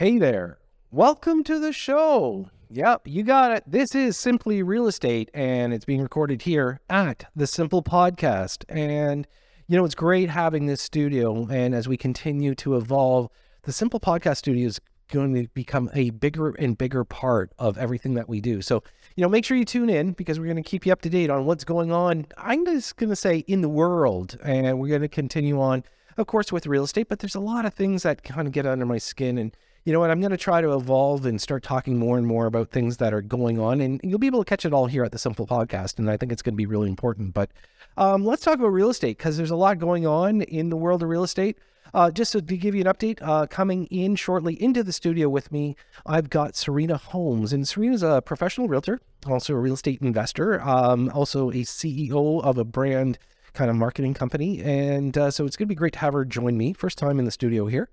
[0.00, 0.56] Hey there.
[0.90, 2.48] Welcome to the show.
[2.70, 3.64] Yep, you got it.
[3.66, 8.64] This is Simply Real Estate, and it's being recorded here at the Simple Podcast.
[8.70, 9.26] And,
[9.66, 11.46] you know, it's great having this studio.
[11.50, 13.28] And as we continue to evolve,
[13.64, 14.80] the Simple Podcast Studio is
[15.12, 18.62] going to become a bigger and bigger part of everything that we do.
[18.62, 18.82] So,
[19.16, 21.10] you know, make sure you tune in because we're going to keep you up to
[21.10, 22.24] date on what's going on.
[22.38, 25.84] I'm just going to say in the world, and we're going to continue on,
[26.16, 28.64] of course, with real estate, but there's a lot of things that kind of get
[28.64, 29.54] under my skin and
[29.90, 32.46] you know what, I'm going to try to evolve and start talking more and more
[32.46, 33.80] about things that are going on.
[33.80, 35.98] And you'll be able to catch it all here at the Simple Podcast.
[35.98, 37.34] And I think it's going to be really important.
[37.34, 37.50] But
[37.96, 41.02] um, let's talk about real estate because there's a lot going on in the world
[41.02, 41.58] of real estate.
[41.92, 45.50] Uh, just to, give you an update, uh, coming in shortly into the studio with
[45.50, 45.74] me,
[46.06, 47.52] I've got Serena Holmes.
[47.52, 52.58] And Serena's a professional realtor, also a real estate investor, um, also a CEO of
[52.58, 53.18] a brand
[53.54, 54.62] kind of marketing company.
[54.62, 56.74] And uh, so it's going to be great to have her join me.
[56.74, 57.88] First time in the studio here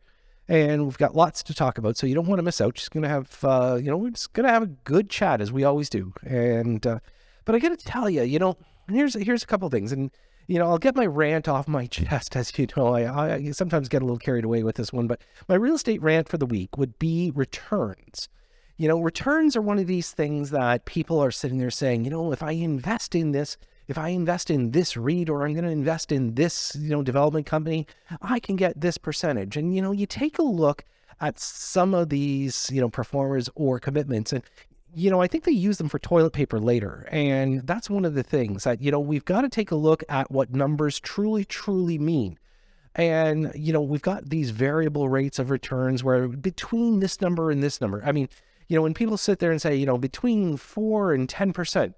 [0.47, 1.97] and we've got lots to talk about.
[1.97, 2.75] So you don't want to miss out.
[2.75, 5.63] Just gonna have, uh, you know, we're just gonna have a good chat as we
[5.63, 6.13] always do.
[6.23, 6.99] And uh,
[7.45, 8.57] but I gotta tell you, you know,
[8.89, 10.11] here's here's a couple things, and
[10.47, 12.95] you know, I'll get my rant off my chest, as you know.
[12.95, 16.01] I, I sometimes get a little carried away with this one, but my real estate
[16.01, 18.29] rant for the week would be returns.
[18.77, 22.11] You know, returns are one of these things that people are sitting there saying, you
[22.11, 25.65] know, if I invest in this, if I invest in this REIT or I'm going
[25.65, 27.87] to invest in this, you know, development company,
[28.21, 29.55] I can get this percentage.
[29.55, 30.83] And, you know, you take a look
[31.21, 34.43] at some of these, you know, pro formas or commitments and,
[34.93, 37.07] you know, I think they use them for toilet paper later.
[37.11, 40.03] And that's one of the things that, you know, we've got to take a look
[40.09, 42.39] at what numbers truly, truly mean.
[42.95, 47.61] And, you know, we've got these variable rates of returns where between this number and
[47.61, 48.27] this number, I mean,
[48.67, 51.93] you know, when people sit there and say, you know, between four and 10%,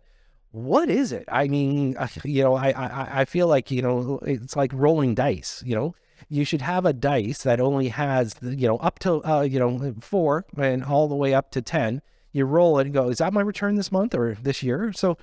[0.51, 1.25] what is it?
[1.31, 5.63] I mean, you know, I, I, I feel like, you know, it's like rolling dice,
[5.65, 5.95] you know,
[6.27, 9.95] you should have a dice that only has, you know, up to, uh, you know,
[10.01, 12.01] four and all the way up to 10.
[12.31, 14.91] You roll it and go, is that my return this month or this year?
[14.93, 15.17] So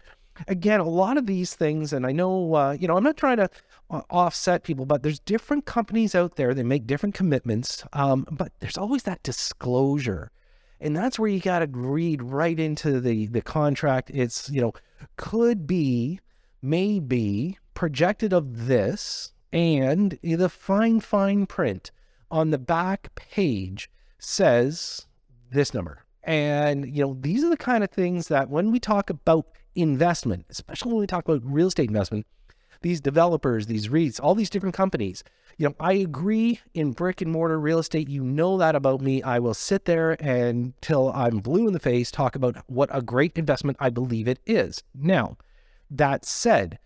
[0.49, 3.37] again, a lot of these things, and I know, uh, you know, I'm not trying
[3.39, 3.49] to
[3.91, 7.85] uh, offset people, but there's different companies out there that make different commitments.
[7.93, 10.31] Um, but there's always that disclosure.
[10.81, 14.11] And that's where you got to read right into the, the contract.
[14.13, 14.73] It's, you know,
[15.17, 16.21] could be,
[16.61, 21.91] may be, projected of this, and the fine, fine print
[22.31, 25.07] on the back page says
[25.51, 26.05] this number.
[26.25, 30.47] And, you know, these are the kind of things that when we talk about investment,
[30.51, 32.27] especially when we talk about real estate investment,
[32.83, 35.25] these developers, these REITs, all these different companies,
[35.59, 38.09] you know, I agree in brick and mortar real estate.
[38.09, 39.23] You know that about me.
[39.23, 43.01] I will sit there and till I'm blue in the face talk about what a
[43.01, 44.83] great investment I believe it is.
[44.95, 45.39] Now,
[45.91, 46.79] that said,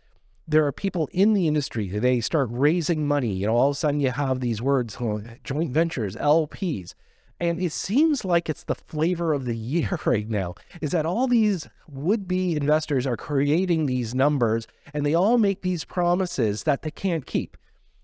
[0.47, 3.33] there are people in the industry, they start raising money.
[3.33, 4.99] You know, all of a sudden you have these words,
[5.45, 6.95] joint ventures, LPs.
[7.41, 11.27] And it seems like it's the flavor of the year right now is that all
[11.27, 16.83] these would be investors are creating these numbers and they all make these promises that
[16.83, 17.57] they can't keep.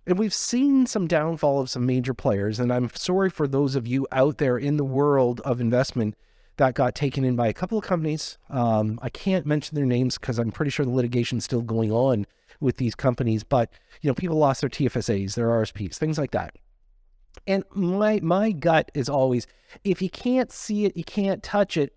[0.06, 2.60] And we've seen some downfall of some major players.
[2.60, 6.16] And I'm sorry for those of you out there in the world of investment
[6.58, 8.38] that got taken in by a couple of companies.
[8.48, 11.90] Um, I can't mention their names because I'm pretty sure the litigation is still going
[11.92, 12.26] on
[12.60, 13.42] with these companies.
[13.42, 13.70] But
[14.00, 16.54] you know, people lost their TFSAs, their RSPs, things like that.
[17.46, 19.46] And my my gut is always,
[19.84, 21.92] if you can't see it, you can't touch it.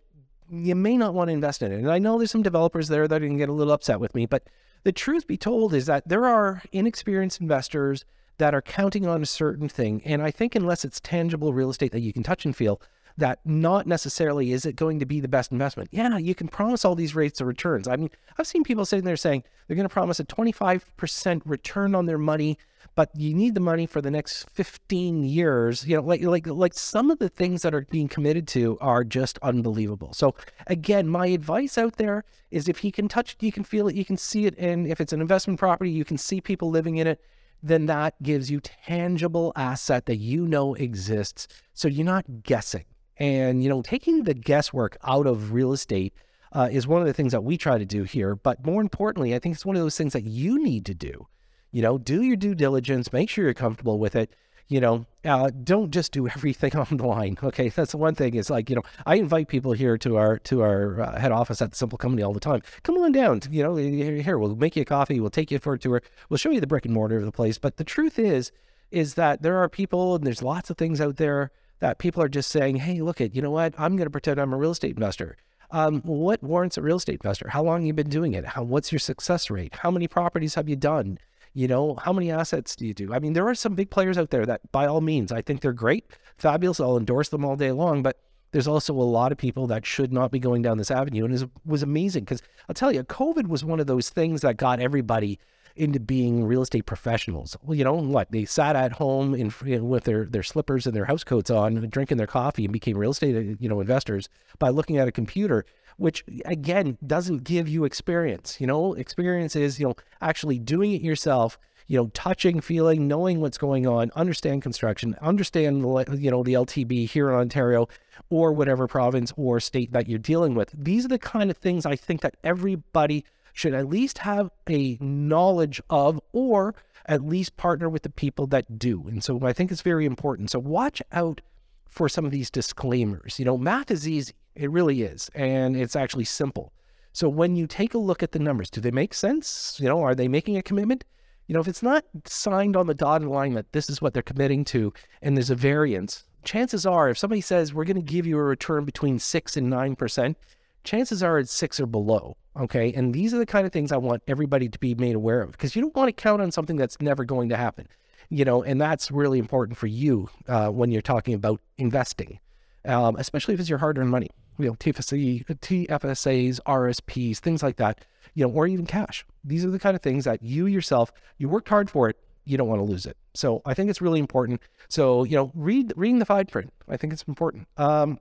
[0.51, 1.77] You may not want to invest in it.
[1.77, 4.25] And I know there's some developers there that can get a little upset with me,
[4.25, 4.43] but
[4.83, 8.05] the truth be told is that there are inexperienced investors
[8.37, 10.01] that are counting on a certain thing.
[10.05, 12.81] And I think unless it's tangible real estate that you can touch and feel,
[13.17, 15.89] that not necessarily is it going to be the best investment.
[15.91, 17.87] Yeah, you can promise all these rates of returns.
[17.87, 21.95] I mean, I've seen people sitting there saying they're going to promise a 25% return
[21.95, 22.57] on their money,
[22.99, 25.87] but you need the money for the next 15 years.
[25.87, 29.05] You know, like like like some of the things that are being committed to are
[29.05, 30.11] just unbelievable.
[30.11, 30.35] So
[30.67, 33.95] again, my advice out there is if you can touch it, you can feel it,
[33.95, 36.97] you can see it, and if it's an investment property, you can see people living
[36.97, 37.21] in it
[37.63, 41.47] then that gives you tangible asset that you know exists.
[41.73, 42.85] So you're not guessing.
[43.17, 46.13] And, you know, taking the guesswork out of real estate
[46.53, 48.33] uh, is one of the things that we try to do here.
[48.35, 51.27] But more importantly, I think it's one of those things that you need to do.
[51.71, 54.31] You know, do your due diligence, make sure you're comfortable with it.
[54.67, 57.37] You know, uh, don't just do everything online.
[57.41, 58.35] Okay, that's the one thing.
[58.35, 61.61] Is like you know, I invite people here to our to our uh, head office
[61.61, 62.61] at the Simple Company all the time.
[62.83, 63.41] Come on down.
[63.49, 65.19] You know, here we'll make you a coffee.
[65.19, 66.01] We'll take you for a tour.
[66.29, 67.57] We'll show you the brick and mortar of the place.
[67.57, 68.51] But the truth is,
[68.91, 72.29] is that there are people and there's lots of things out there that people are
[72.29, 73.73] just saying, hey, look at, you know what?
[73.77, 75.37] I'm going to pretend I'm a real estate investor.
[75.71, 77.49] Um, what warrants a real estate investor?
[77.49, 78.45] How long have you been doing it?
[78.45, 79.75] How, what's your success rate?
[79.75, 81.19] How many properties have you done?
[81.53, 83.13] You know, how many assets do you do?
[83.13, 85.61] I mean, there are some big players out there that, by all means, I think
[85.61, 86.05] they're great,
[86.37, 86.79] fabulous.
[86.79, 88.03] I'll endorse them all day long.
[88.03, 88.19] But
[88.51, 91.25] there's also a lot of people that should not be going down this avenue.
[91.25, 94.57] And it was amazing because I'll tell you, COVID was one of those things that
[94.57, 95.39] got everybody
[95.79, 97.55] into being real estate professionals.
[97.63, 98.31] Well, you know what?
[98.31, 99.53] They sat at home in,
[99.87, 103.11] with their, their slippers and their house coats on, drinking their coffee, and became real
[103.11, 104.29] estate you know investors
[104.59, 105.65] by looking at a computer.
[105.97, 108.61] Which again doesn't give you experience.
[108.61, 111.57] You know, experience is you know actually doing it yourself.
[111.87, 115.81] You know, touching, feeling, knowing what's going on, understand construction, understand
[116.21, 117.87] you know the LTB here in Ontario,
[118.29, 120.71] or whatever province or state that you're dealing with.
[120.77, 124.97] These are the kind of things I think that everybody should at least have a
[124.99, 126.75] knowledge of or
[127.05, 129.07] at least partner with the people that do.
[129.07, 130.51] And so I think it's very important.
[130.51, 131.41] So watch out
[131.87, 133.39] for some of these disclaimers.
[133.39, 136.71] You know, math is easy, it really is, and it's actually simple.
[137.11, 139.77] So when you take a look at the numbers, do they make sense?
[139.79, 141.03] You know, are they making a commitment?
[141.47, 144.21] You know, if it's not signed on the dotted line that this is what they're
[144.21, 148.27] committing to and there's a variance, chances are if somebody says we're going to give
[148.27, 150.35] you a return between 6 and 9%,
[150.83, 152.37] chances are it's 6 or below.
[152.57, 152.91] Okay.
[152.93, 155.51] And these are the kind of things I want everybody to be made aware of
[155.51, 157.87] because you don't want to count on something that's never going to happen,
[158.29, 162.39] you know, and that's really important for you uh, when you're talking about investing,
[162.85, 167.77] um, especially if it's your hard earned money, you know, TFSA, TFSAs, RSPs, things like
[167.77, 168.03] that,
[168.33, 169.25] you know, or even cash.
[169.43, 172.17] These are the kind of things that you yourself, you worked hard for it.
[172.45, 173.15] You don't want to lose it.
[173.35, 174.61] So I think it's really important.
[174.87, 177.67] So, you know, read, reading the fine print, I think it's important.
[177.77, 178.19] Um,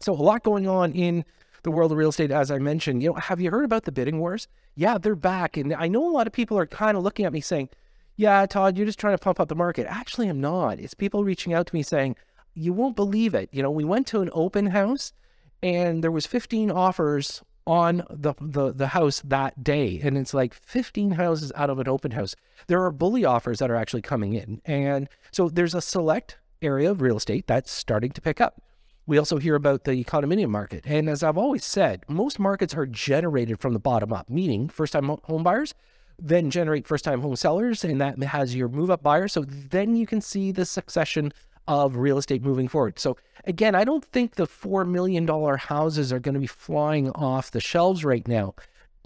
[0.00, 1.24] so a lot going on in
[1.62, 3.02] the world of real estate, as I mentioned.
[3.02, 4.48] You know, have you heard about the bidding wars?
[4.74, 5.56] Yeah, they're back.
[5.56, 7.68] And I know a lot of people are kind of looking at me saying,
[8.16, 9.86] yeah, Todd, you're just trying to pump up the market.
[9.88, 10.78] Actually, I'm not.
[10.80, 12.16] It's people reaching out to me saying,
[12.54, 13.48] you won't believe it.
[13.52, 15.12] You know, we went to an open house
[15.62, 20.54] and there was 15 offers on the, the the house that day and it's like
[20.54, 22.34] 15 houses out of an open house
[22.66, 26.90] there are bully offers that are actually coming in and so there's a select area
[26.90, 28.62] of real estate that's starting to pick up
[29.08, 30.84] we also hear about the condominium market.
[30.86, 34.92] And as I've always said, most markets are generated from the bottom up, meaning first
[34.92, 35.74] time home buyers
[36.18, 39.32] then generate first time home sellers, and that has your move up buyers.
[39.32, 41.32] So then you can see the succession
[41.66, 42.98] of real estate moving forward.
[42.98, 45.26] So again, I don't think the $4 million
[45.58, 48.54] houses are going to be flying off the shelves right now.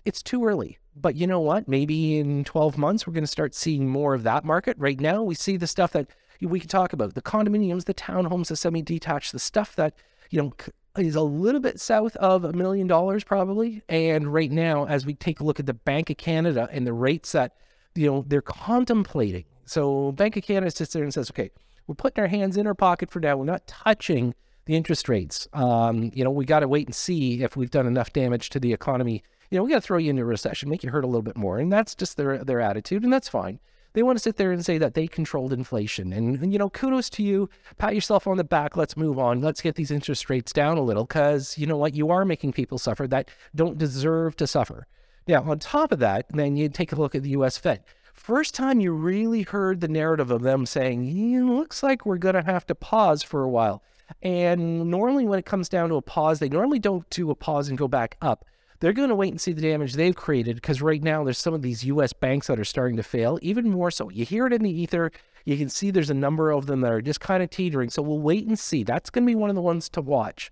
[0.05, 0.78] It's too early.
[0.94, 1.69] But you know what?
[1.69, 4.76] Maybe in 12 months, we're going to start seeing more of that market.
[4.78, 6.08] Right now, we see the stuff that
[6.43, 9.94] we can talk about the condominiums, the townhomes, the semi detached, the stuff that,
[10.31, 10.53] you know,
[10.97, 13.83] is a little bit south of a million dollars probably.
[13.89, 16.93] And right now, as we take a look at the Bank of Canada and the
[16.93, 17.56] rates that,
[17.94, 19.44] you know, they're contemplating.
[19.65, 21.50] So Bank of Canada sits there and says, okay,
[21.87, 23.37] we're putting our hands in our pocket for now.
[23.37, 24.35] We're not touching
[24.67, 25.49] the interest rates.
[25.53, 28.61] Um, you know, we got to wait and see if we've done enough damage to
[28.61, 29.23] the economy.
[29.50, 31.37] You know, we got to throw you into recession, make you hurt a little bit
[31.37, 31.59] more.
[31.59, 33.03] And that's just their, their attitude.
[33.03, 33.59] And that's fine.
[33.94, 36.12] They want to sit there and say that they controlled inflation.
[36.12, 37.50] And, and, you know, kudos to you.
[37.79, 38.77] Pat yourself on the back.
[38.77, 39.41] Let's move on.
[39.41, 42.53] Let's get these interest rates down a little because, you know what, you are making
[42.53, 44.87] people suffer that don't deserve to suffer.
[45.29, 47.85] Now, on top of that, then you take a look at the US Fed.
[48.15, 52.35] First time you really heard the narrative of them saying, yeah, looks like we're going
[52.35, 53.83] to have to pause for a while.
[54.23, 57.69] And normally, when it comes down to a pause, they normally don't do a pause
[57.69, 58.44] and go back up
[58.82, 61.55] they're going to wait and see the damage they've created because right now there's some
[61.55, 64.11] of these US banks that are starting to fail, even more so.
[64.11, 65.12] You hear it in the ether.
[65.44, 67.90] You can see there's a number of them that are just kind of teetering.
[67.90, 68.82] So we'll wait and see.
[68.82, 70.50] That's going to be one of the ones to watch.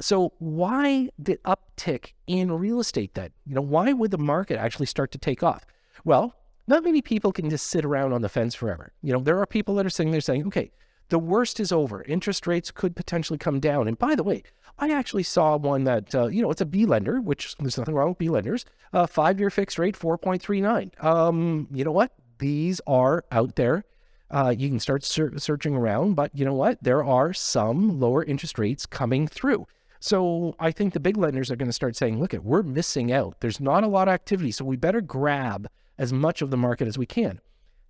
[0.00, 3.28] So why the uptick in real estate then?
[3.44, 5.66] You know, why would the market actually start to take off?
[6.02, 6.34] Well,
[6.66, 8.94] not many people can just sit around on the fence forever.
[9.02, 10.70] You know, there are people that are sitting there saying, okay,
[11.08, 12.02] the worst is over.
[12.04, 13.88] Interest rates could potentially come down.
[13.88, 14.42] And by the way,
[14.78, 17.94] I actually saw one that, uh, you know, it's a B lender, which there's nothing
[17.94, 21.02] wrong with B lenders, uh, five year fixed rate, 4.39.
[21.04, 22.12] Um, you know what?
[22.38, 23.84] These are out there.
[24.30, 26.82] Uh, you can start ser- searching around, but you know what?
[26.82, 29.66] There are some lower interest rates coming through.
[30.00, 33.40] So I think the big lenders are going to start saying, look, we're missing out.
[33.40, 34.50] There's not a lot of activity.
[34.50, 37.40] So we better grab as much of the market as we can.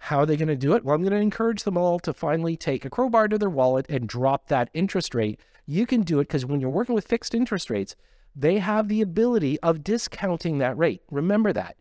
[0.07, 0.85] How are they going to do it?
[0.85, 3.87] Well, I'm going to encourage them all to finally take a crowbar to their wallet
[3.89, 5.41] and drop that interest rate.
[5.67, 7.97] You can do it because when you're working with fixed interest rates,
[8.33, 11.03] they have the ability of discounting that rate.
[11.11, 11.77] Remember that.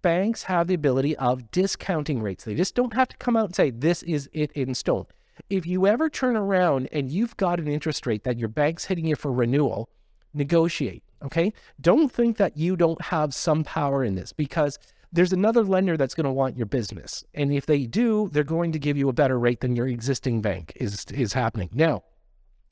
[0.00, 2.44] Banks have the ability of discounting rates.
[2.44, 5.04] They just don't have to come out and say, this is it in stone.
[5.50, 9.04] If you ever turn around and you've got an interest rate that your bank's hitting
[9.04, 9.90] you for renewal,
[10.32, 11.02] negotiate.
[11.22, 11.52] Okay.
[11.78, 14.78] Don't think that you don't have some power in this because
[15.12, 17.24] there's another lender that's going to want your business.
[17.34, 20.42] And if they do, they're going to give you a better rate than your existing
[20.42, 21.70] bank is, is happening.
[21.72, 22.02] Now,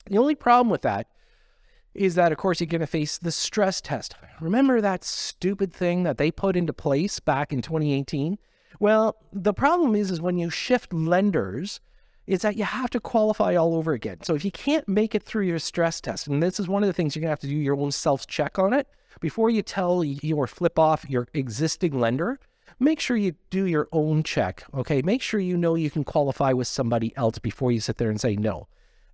[0.07, 1.07] the only problem with that
[1.93, 4.15] is that, of course, you're going to face the stress test.
[4.41, 8.37] Remember that stupid thing that they put into place back in 2018
[8.79, 11.79] Well, the problem is, is when you shift lenders,
[12.27, 14.17] is that you have to qualify all over again.
[14.23, 16.87] So if you can't make it through your stress test, and this is one of
[16.87, 18.87] the things you're gonna have to do your own self check on it
[19.19, 22.39] before you tell your flip off your existing lender.
[22.79, 24.63] Make sure you do your own check.
[24.73, 28.09] Okay, make sure you know you can qualify with somebody else before you sit there
[28.09, 28.67] and say no.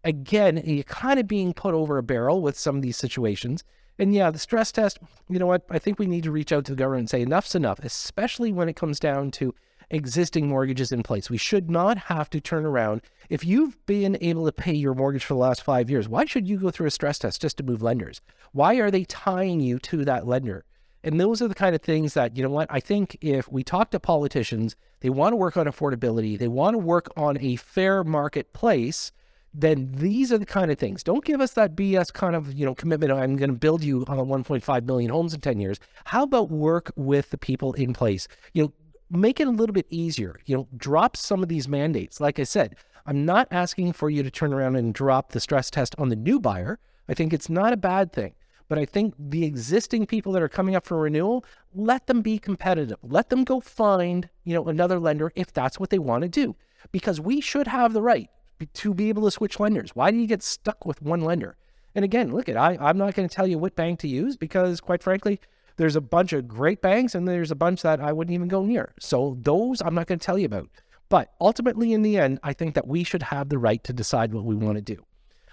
[0.03, 3.63] Again, you're kind of being put over a barrel with some of these situations.
[3.99, 4.97] And yeah, the stress test,
[5.29, 5.63] you know what?
[5.69, 8.51] I think we need to reach out to the government and say enough's enough, especially
[8.51, 9.53] when it comes down to
[9.91, 11.29] existing mortgages in place.
[11.29, 13.01] We should not have to turn around.
[13.29, 16.47] If you've been able to pay your mortgage for the last five years, why should
[16.47, 18.21] you go through a stress test just to move lenders?
[18.51, 20.65] Why are they tying you to that lender?
[21.03, 23.63] And those are the kind of things that, you know what, I think if we
[23.63, 27.55] talk to politicians, they want to work on affordability, they want to work on a
[27.55, 29.11] fair marketplace,
[29.53, 31.03] then these are the kind of things.
[31.03, 33.11] Don't give us that BS kind of, you know, commitment.
[33.11, 35.79] I'm going to build you uh, on 1.5 million homes in 10 years.
[36.05, 38.27] How about work with the people in place?
[38.53, 38.73] You know,
[39.11, 40.39] make it a little bit easier.
[40.45, 42.19] You know, drop some of these mandates.
[42.19, 42.75] Like I said,
[43.05, 46.15] I'm not asking for you to turn around and drop the stress test on the
[46.15, 46.79] new buyer.
[47.09, 48.33] I think it's not a bad thing.
[48.69, 51.43] But I think the existing people that are coming up for renewal,
[51.75, 52.97] let them be competitive.
[53.03, 56.55] Let them go find, you know, another lender if that's what they want to do.
[56.91, 58.29] Because we should have the right
[58.73, 59.91] to be able to switch lenders.
[59.93, 61.57] Why do you get stuck with one lender?
[61.95, 64.37] And again, look at I, I'm not going to tell you what bank to use
[64.37, 65.41] because quite frankly,
[65.77, 68.63] there's a bunch of great banks and there's a bunch that I wouldn't even go
[68.63, 68.93] near.
[68.99, 70.69] So those I'm not going to tell you about.
[71.09, 74.33] But ultimately, in the end, I think that we should have the right to decide
[74.33, 75.05] what we want to do.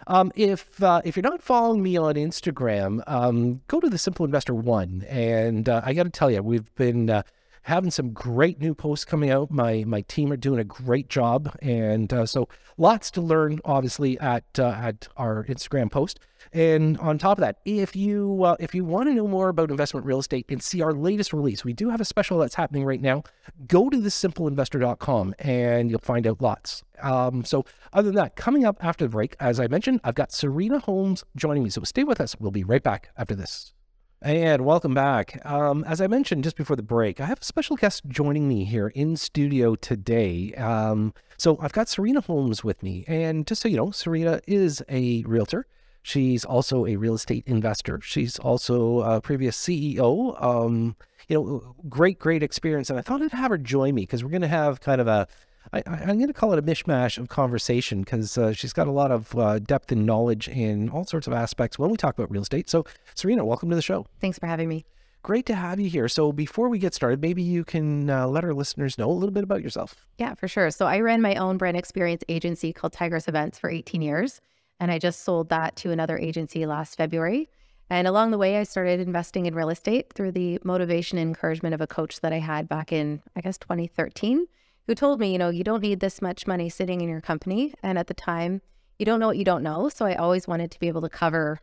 [0.07, 4.25] Um, if uh, if you're not following me on Instagram, um, go to the Simple
[4.25, 7.23] Investor One, and uh, I got to tell you, we've been uh,
[7.69, 9.51] having some great new posts coming out.
[9.51, 12.49] My my team are doing a great job, and uh, so
[12.79, 16.19] lots to learn, obviously, at uh, at our Instagram post.
[16.53, 19.71] And on top of that, if you uh, if you want to know more about
[19.71, 22.85] investment real estate and see our latest release, we do have a special that's happening
[22.85, 23.23] right now.
[23.67, 26.83] Go to thesimpleinvestor.com and you'll find out lots.
[27.03, 30.33] Um, so other than that, coming up after the break, as I mentioned, I've got
[30.33, 31.71] Serena Holmes joining me.
[31.71, 32.35] So stay with us.
[32.41, 33.75] We'll be right back after this.
[34.21, 35.41] And welcome back.
[35.47, 38.65] Um, as I mentioned just before the break, I have a special guest joining me
[38.65, 40.53] here in studio today.
[40.55, 43.05] Um, so I've got Serena Holmes with me.
[43.07, 45.69] And just so you know, Serena is a realtor.
[46.03, 48.01] She's also a real estate investor.
[48.03, 50.43] She's also a previous CEO.
[50.43, 50.97] Um,
[51.29, 52.91] you know, great, great experience.
[52.91, 55.07] And I thought I'd have her join me because we're going to have kind of
[55.07, 55.29] a
[55.73, 58.93] I, am going to call it a mishmash of conversation because uh, she's got a
[58.93, 62.31] lot of uh, depth and knowledge in all sorts of aspects when we talk about
[62.31, 62.71] real estate.
[62.71, 62.85] So,
[63.15, 64.07] Serena, welcome to the show.
[64.21, 64.87] Thanks for having me.
[65.23, 66.09] Great to have you here.
[66.09, 69.33] So, before we get started, maybe you can uh, let our listeners know a little
[69.33, 70.07] bit about yourself.
[70.17, 70.71] Yeah, for sure.
[70.71, 74.41] So, I ran my own brand experience agency called Tigress Events for 18 years,
[74.81, 77.51] and I just sold that to another agency last February.
[77.91, 81.75] And along the way, I started investing in real estate through the motivation and encouragement
[81.75, 84.47] of a coach that I had back in, I guess, 2013
[84.89, 87.75] who told me, you know, you don't need this much money sitting in your company.
[87.83, 88.63] And at the time,
[88.99, 89.91] you don't know what you don't know.
[89.91, 91.61] So I always wanted to be able to cover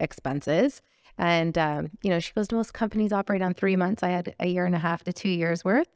[0.00, 0.82] expenses.
[1.16, 4.02] And, um, you know, she goes, most companies operate on three months.
[4.02, 5.86] I had a year and a half to two years worth.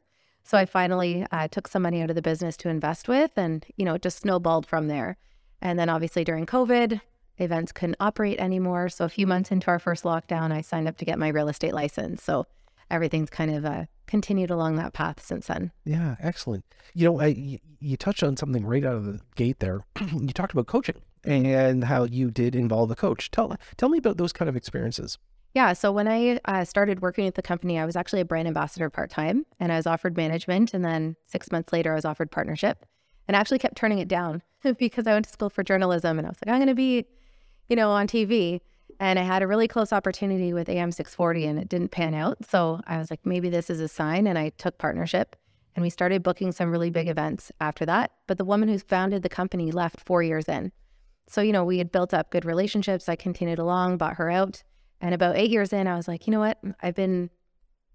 [0.45, 3.31] So I finally uh, took some money out of the business to invest with.
[3.35, 5.17] And, you know, it just snowballed from there.
[5.61, 7.01] And then obviously during COVID,
[7.39, 8.87] events couldn't operate anymore.
[8.87, 11.49] So a few months into our first lockdown, I signed up to get my real
[11.49, 12.23] estate license.
[12.23, 12.47] So
[12.89, 15.71] everything's kind of uh, continued along that path since then.
[15.85, 16.65] Yeah, excellent.
[16.93, 19.85] You know, I, you touched on something right out of the gate there.
[20.13, 23.31] you talked about coaching and how you did involve a coach.
[23.31, 25.17] Tell tell me about those kind of experiences.
[25.53, 28.47] Yeah, so when I uh, started working at the company, I was actually a brand
[28.47, 32.05] ambassador part time, and I was offered management, and then six months later, I was
[32.05, 32.85] offered partnership,
[33.27, 34.43] and I actually kept turning it down
[34.77, 37.05] because I went to school for journalism, and I was like, I'm going to be,
[37.67, 38.61] you know, on TV.
[38.99, 42.37] And I had a really close opportunity with AM 640 and it didn't pan out.
[42.45, 44.27] So I was like, maybe this is a sign.
[44.27, 45.37] And I took partnership
[45.75, 48.11] and we started booking some really big events after that.
[48.27, 50.73] But the woman who founded the company left four years in.
[51.27, 53.07] So, you know, we had built up good relationships.
[53.07, 54.63] I continued along, bought her out.
[54.99, 56.59] And about eight years in, I was like, you know what?
[56.81, 57.29] I've been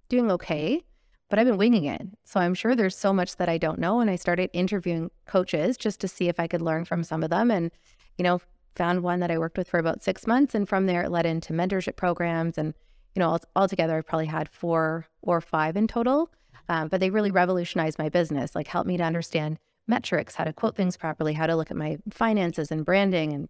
[0.08, 0.82] doing okay,
[1.28, 2.00] but I've been winging it.
[2.24, 4.00] So I'm sure there's so much that I don't know.
[4.00, 7.28] And I started interviewing coaches just to see if I could learn from some of
[7.30, 7.50] them.
[7.50, 7.70] And,
[8.16, 8.40] you know,
[8.76, 10.54] found one that I worked with for about six months.
[10.54, 12.58] And from there, it led into mentorship programs.
[12.58, 12.74] And,
[13.14, 16.30] you know, altogether, I probably had four or five in total.
[16.68, 20.52] Um, but they really revolutionized my business, like helped me to understand metrics, how to
[20.52, 23.48] quote things properly, how to look at my finances and branding and,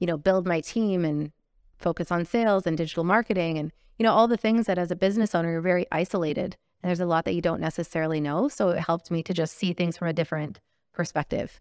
[0.00, 1.30] you know, build my team and
[1.78, 4.96] focus on sales and digital marketing and, you know, all the things that as a
[4.96, 6.56] business owner, you're very isolated.
[6.82, 8.48] And there's a lot that you don't necessarily know.
[8.48, 10.60] So it helped me to just see things from a different
[10.92, 11.60] perspective.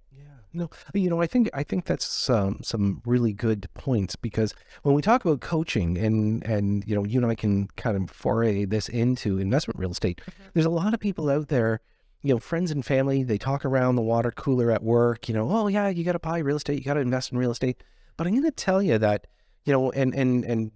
[0.55, 4.95] No, you know, I think I think that's um, some really good points because when
[4.95, 8.65] we talk about coaching and and you know, you and I can kind of foray
[8.65, 10.21] this into investment real estate.
[10.21, 10.43] Mm-hmm.
[10.53, 11.81] There's a lot of people out there,
[12.21, 15.49] you know, friends and family, they talk around the water cooler at work, you know,
[15.51, 17.83] oh yeah, you got to buy real estate, you got to invest in real estate.
[18.17, 19.27] But I'm going to tell you that,
[19.65, 20.71] you know, and and and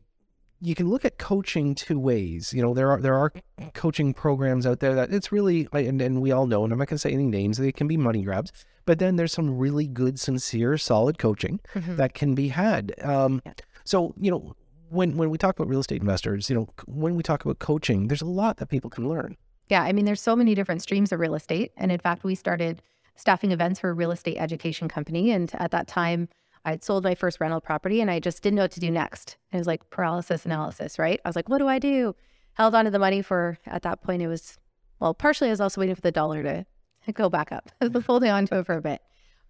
[0.62, 2.54] you can look at coaching two ways.
[2.54, 3.32] You know, there are there are
[3.74, 6.88] coaching programs out there that it's really and, and we all know, and I'm not
[6.88, 8.52] going to say any names, they can be money grabs.
[8.86, 11.96] But then there's some really good, sincere, solid coaching mm-hmm.
[11.96, 12.94] that can be had.
[13.02, 13.42] Um.
[13.86, 14.56] So you know,
[14.90, 18.08] when when we talk about real estate investors, you know, when we talk about coaching,
[18.08, 19.38] there's a lot that people can learn.
[19.70, 22.34] Yeah, I mean, there's so many different streams of real estate, and in fact, we
[22.34, 22.82] started
[23.16, 26.28] staffing events for a real estate education company, and at that time
[26.66, 28.92] I had sold my first rental property and I just didn't know what to do
[28.92, 29.38] next.
[29.52, 31.20] It was like paralysis analysis, right?
[31.24, 32.16] I was like, what do I do?
[32.54, 34.58] Held on to the money for, at that point, it was,
[35.00, 36.66] well, partially I was also waiting for the dollar to
[37.14, 39.02] go back up, I was holding on to it for a bit.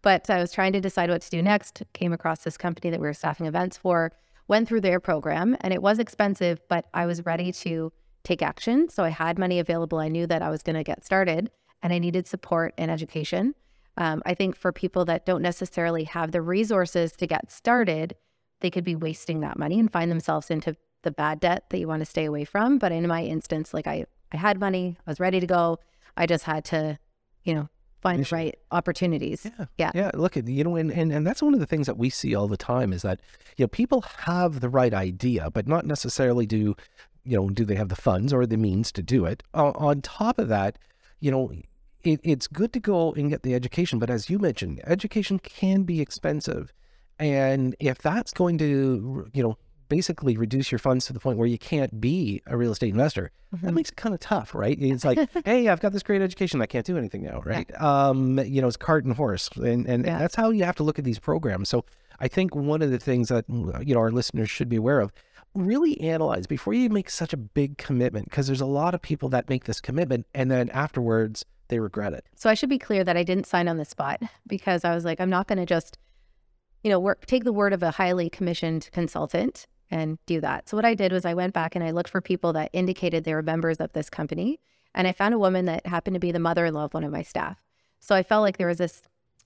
[0.02, 1.84] But I was trying to decide what to do next.
[1.94, 4.14] Came across this company that we were staffing events for,
[4.48, 7.92] went through their program, and it was expensive, but I was ready to
[8.24, 8.90] take action.
[8.90, 9.98] So I had money available.
[10.00, 11.52] I knew that I was going to get started
[11.82, 13.56] and I needed support and education.
[14.00, 18.16] Um, I think for people that don't necessarily have the resources to get started,
[18.62, 21.88] they could be wasting that money and find themselves into the bad debt that you
[21.88, 22.78] want to stay away from.
[22.78, 25.80] But in my instance, like I, I had money, I was ready to go.
[26.18, 26.98] I just had to,
[27.44, 27.70] you know,
[28.02, 29.46] find the right opportunities.
[29.46, 29.66] Yeah.
[29.78, 29.92] Yeah.
[29.94, 30.12] Yeah.
[30.14, 32.34] Look at, you know, and, and, and that's one of the things that we see
[32.34, 33.20] all the time is that,
[33.58, 36.76] you know, people have the right idea, but not necessarily do,
[37.26, 39.44] you know, do they have the funds or the means to do it.
[39.54, 40.78] Uh, on top of that,
[41.20, 41.52] you know,
[42.04, 45.84] it, it's good to go and get the education, but as you mentioned, education can
[45.84, 46.74] be expensive.
[47.18, 49.58] And if that's going to, you know,
[49.90, 53.32] basically reduce your funds to the point where you can't be a real estate investor,
[53.54, 53.66] mm-hmm.
[53.66, 54.78] that makes it kind of tough, right?
[54.82, 57.70] It's like, hey, I've got this great education, I can't do anything now, right?
[57.70, 58.08] Yeah.
[58.08, 60.20] Um, you know, it's cart and horse, and and yeah.
[60.20, 61.68] that's how you have to look at these programs.
[61.70, 61.84] So
[62.20, 65.12] I think one of the things that you know our listeners should be aware of
[65.56, 69.30] really analyze before you make such a big commitment because there's a lot of people
[69.30, 72.26] that make this commitment and then afterwards they regret it.
[72.36, 75.06] So I should be clear that I didn't sign on the spot because I was
[75.06, 75.98] like, I'm not going to just,
[76.84, 80.70] you know, work, take the word of a highly commissioned consultant and do that.
[80.70, 83.24] So what I did was I went back and I looked for people that indicated
[83.24, 84.60] they were members of this company.
[84.94, 87.04] And I found a woman that happened to be the mother in law of one
[87.04, 87.62] of my staff.
[88.00, 89.04] So I felt like there was this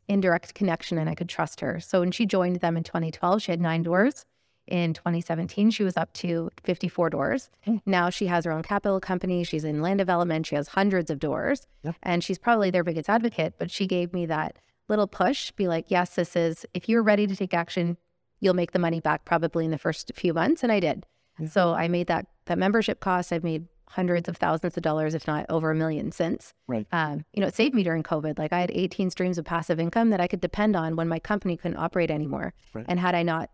[0.08, 1.80] indirect connection and I could trust her.
[1.80, 4.26] So when she joined them in 2012, she had nine doors
[4.68, 7.50] in 2017, she was up to 54 doors.
[7.66, 7.78] Hmm.
[7.86, 9.44] Now she has her own capital company.
[9.44, 10.46] She's in land development.
[10.46, 11.68] She has hundreds of doors.
[12.02, 13.56] And she's probably their biggest advocate.
[13.58, 17.28] But she gave me that little push be like, yes, this is, if you're ready
[17.28, 17.98] to take action,
[18.40, 20.64] you'll make the money back probably in the first few months.
[20.64, 21.06] And I did.
[21.40, 21.48] Yeah.
[21.48, 23.34] So I made that, that membership cost.
[23.34, 26.54] I've made hundreds of thousands of dollars, if not over a million since.
[26.68, 26.88] Right.
[26.92, 28.40] Um, you know, it saved me during COVID.
[28.40, 31.20] Like I had 18 streams of passive income that I could depend on when my
[31.20, 32.54] company couldn't operate anymore.
[32.74, 32.86] Right.
[32.88, 33.50] And had I not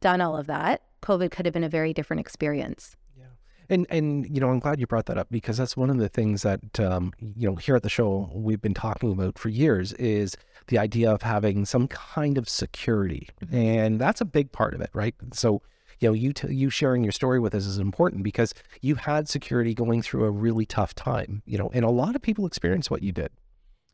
[0.00, 2.96] done all of that, COVID could have been a very different experience.
[3.16, 3.24] Yeah.
[3.68, 6.08] And, and you know I'm glad you brought that up because that's one of the
[6.08, 9.92] things that um, you know here at the show we've been talking about for years
[9.94, 10.36] is
[10.66, 13.54] the idea of having some kind of security mm-hmm.
[13.54, 15.62] and that's a big part of it right so
[16.00, 19.28] you know you t- you sharing your story with us is important because you had
[19.28, 22.90] security going through a really tough time you know and a lot of people experience
[22.90, 23.30] what you did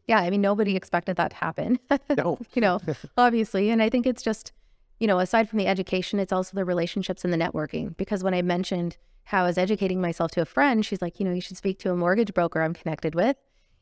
[0.06, 1.78] yeah i mean nobody expected that to happen
[2.16, 2.80] no you know
[3.18, 4.52] obviously and i think it's just
[4.98, 7.96] you know, aside from the education, it's also the relationships and the networking.
[7.96, 11.26] Because when I mentioned how I was educating myself to a friend, she's like, you
[11.26, 13.36] know, you should speak to a mortgage broker I'm connected with.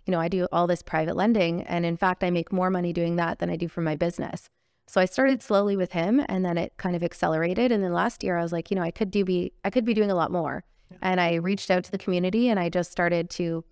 [0.07, 1.63] You know, I do all this private lending.
[1.63, 4.49] And in fact, I make more money doing that than I do for my business.
[4.87, 7.73] So I started slowly with him and then it kind of accelerated.
[7.73, 9.85] And then last year I was like, you know, I could do be I could
[9.85, 10.65] be doing a lot more.
[10.91, 10.99] Yeah.
[11.01, 13.65] And I reached out to the community and I just started to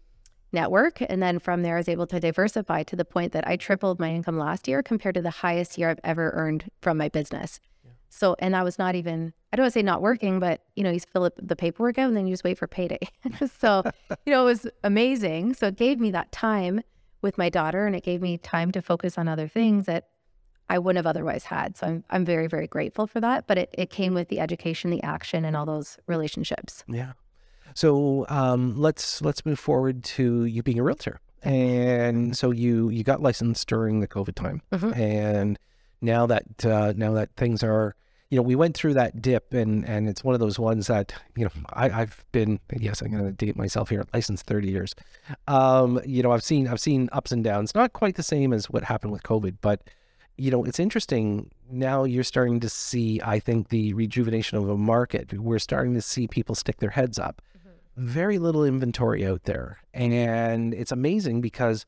[0.52, 1.00] network.
[1.00, 3.98] And then from there, I was able to diversify to the point that I tripled
[3.98, 7.60] my income last year compared to the highest year I've ever earned from my business.
[7.84, 7.92] Yeah.
[8.10, 10.84] So, and that was not even, I don't want to say not working, but you
[10.84, 13.00] know, you fill up the paperwork out and then you just wait for payday.
[13.58, 13.82] so,
[14.26, 15.54] you know, it was amazing.
[15.54, 16.82] So it gave me that time
[17.22, 20.08] with my daughter and it gave me time to focus on other things that
[20.68, 21.76] I wouldn't have otherwise had.
[21.76, 23.46] So I'm, I'm very, very grateful for that.
[23.46, 26.84] But it, it came with the education, the action, and all those relationships.
[26.88, 27.12] Yeah.
[27.74, 31.20] So um, let's let's move forward to you being a realtor.
[31.42, 34.94] And so you you got licensed during the COVID time, mm-hmm.
[34.94, 35.58] and
[36.00, 37.96] now that uh, now that things are
[38.32, 41.12] you know, we went through that dip and and it's one of those ones that,
[41.37, 44.94] you know, I, I've been yes, I'm gonna date myself here, licensed 30 years.
[45.48, 48.70] Um, you know, I've seen I've seen ups and downs, not quite the same as
[48.70, 49.82] what happened with COVID, but
[50.38, 51.50] you know, it's interesting.
[51.70, 55.35] Now you're starting to see, I think, the rejuvenation of a market.
[55.35, 57.42] We're starting to see people stick their heads up
[57.96, 59.78] very little inventory out there.
[59.92, 61.87] And it's amazing because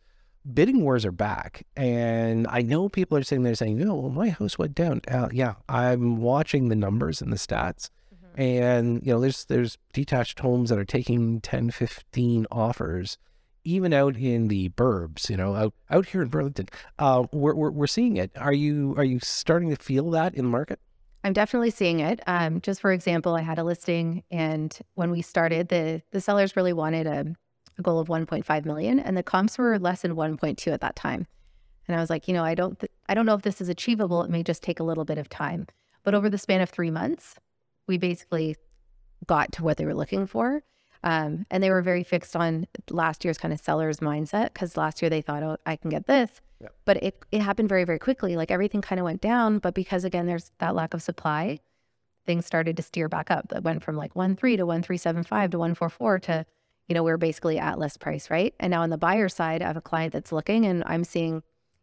[0.52, 1.66] bidding wars are back.
[1.76, 5.00] And I know people are sitting there saying, no, well, my house went down.
[5.08, 7.90] Uh, yeah, I'm watching the numbers and the stats.
[8.14, 8.40] Mm-hmm.
[8.40, 13.18] And, you know, there's there's detached homes that are taking 10, 15 offers
[13.64, 17.70] even out in the burbs, you know, out out here in Burlington, uh, we're, we're
[17.70, 18.30] we're seeing it.
[18.36, 20.78] Are you are you starting to feel that in the market?
[21.24, 22.20] I'm definitely seeing it.
[22.26, 26.54] Um, just for example, I had a listing, and when we started, the the sellers
[26.54, 27.34] really wanted a,
[27.78, 31.26] a goal of 1.5 million, and the comps were less than 1.2 at that time.
[31.88, 33.70] And I was like, you know, I don't th- I don't know if this is
[33.70, 34.22] achievable.
[34.22, 35.66] It may just take a little bit of time.
[36.02, 37.36] But over the span of three months,
[37.86, 38.56] we basically
[39.26, 40.62] got to what they were looking for.
[41.04, 45.02] Um, and they were very fixed on last year's kind of seller's mindset because last
[45.02, 46.40] year they thought, oh, I can get this.
[46.86, 48.36] But it, it happened very, very quickly.
[48.36, 49.58] Like everything kind of went down.
[49.58, 51.60] But because, again, there's that lack of supply,
[52.24, 53.50] things started to steer back up.
[53.50, 56.18] That went from like 1 3 to 1 3 7 5 to 1 4 4
[56.20, 56.46] to,
[56.88, 58.54] you know, we're basically at list price, right?
[58.58, 61.42] And now on the buyer side, I have a client that's looking and I'm seeing,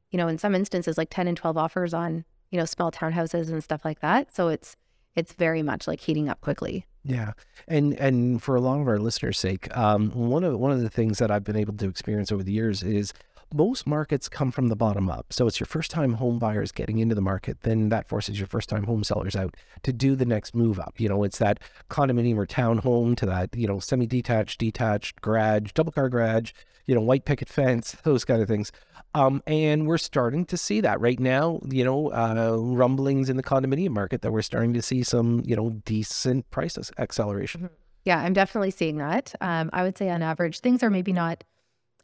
[0.09, 3.49] you know, in some instances, like 10 and 12 offers on, you know, small townhouses
[3.49, 4.33] and stuff like that.
[4.33, 4.75] So it's,
[5.15, 6.87] it's very much like heating up quickly.
[7.03, 7.33] Yeah,
[7.67, 10.89] and and for a lot of our listeners' sake, um, one of one of the
[10.89, 13.11] things that I've been able to experience over the years is
[13.53, 15.31] most markets come from the bottom up.
[15.31, 18.47] So it's your first time home buyers getting into the market, then that forces your
[18.47, 20.99] first time home sellers out to do the next move up.
[20.99, 21.59] You know, it's that
[21.89, 26.51] condominium or townhome to that, you know, semi detached, detached garage, double car garage,
[26.85, 28.71] you know, white picket fence, those kind of things.
[29.13, 33.43] Um, and we're starting to see that right now, you know, uh, rumblings in the
[33.43, 37.61] condominium market that we're starting to see some, you know, decent price acceleration.
[37.61, 37.75] Mm-hmm.
[38.05, 39.35] Yeah, I'm definitely seeing that.
[39.41, 41.43] Um, I would say on average, things are maybe not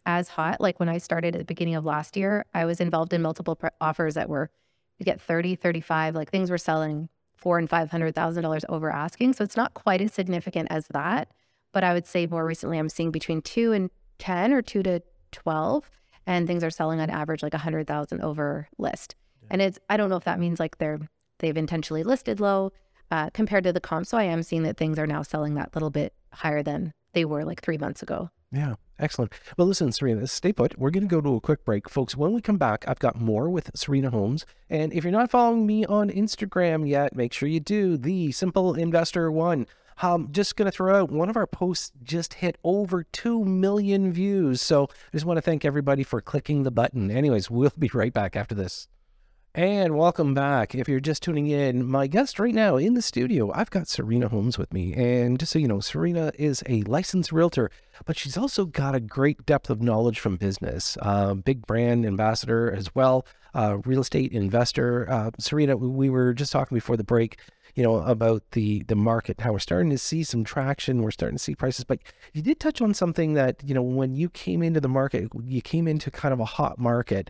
[0.07, 0.59] as hot.
[0.59, 3.55] Like when I started at the beginning of last year, I was involved in multiple
[3.55, 4.49] pre- offers that were,
[4.97, 9.33] you get 30, 35, like things were selling four and $500,000 over asking.
[9.33, 11.29] So it's not quite as significant as that.
[11.73, 15.03] But I would say more recently, I'm seeing between two and 10 or two to
[15.33, 15.91] 12
[16.25, 19.15] and things are selling on average like 100,000 over list.
[19.43, 19.47] Yeah.
[19.51, 20.99] And it's I don't know if that means like they're
[21.39, 22.71] they've intentionally listed low
[23.11, 24.07] uh, compared to the comp.
[24.07, 27.25] So I am seeing that things are now selling that little bit higher than they
[27.25, 28.29] were like three months ago.
[28.51, 29.33] Yeah, excellent.
[29.57, 30.77] Well, listen, Serena, stay put.
[30.77, 31.89] We're going to go to a quick break.
[31.89, 34.45] Folks, when we come back, I've got more with Serena Holmes.
[34.69, 38.73] And if you're not following me on Instagram yet, make sure you do the Simple
[38.73, 39.67] Investor One.
[40.01, 44.13] Um, just going to throw out one of our posts just hit over 2 million
[44.13, 44.61] views.
[44.61, 47.09] So I just want to thank everybody for clicking the button.
[47.09, 48.87] Anyways, we'll be right back after this.
[49.57, 50.75] And welcome back.
[50.75, 54.27] If you're just tuning in, my guest right now in the studio, I've got Serena
[54.27, 54.93] Holmes with me.
[54.93, 57.71] And just so you know, Serena is a licensed realtor,
[58.05, 60.95] but she's also got a great depth of knowledge from business.
[61.01, 65.09] Uh, big brand ambassador as well, uh, real estate investor.
[65.09, 67.39] Uh, Serena, we were just talking before the break
[67.73, 71.37] you know, about the the market, how we're starting to see some traction, we're starting
[71.37, 71.83] to see prices.
[71.83, 71.99] But
[72.33, 75.61] you did touch on something that, you know, when you came into the market, you
[75.61, 77.29] came into kind of a hot market,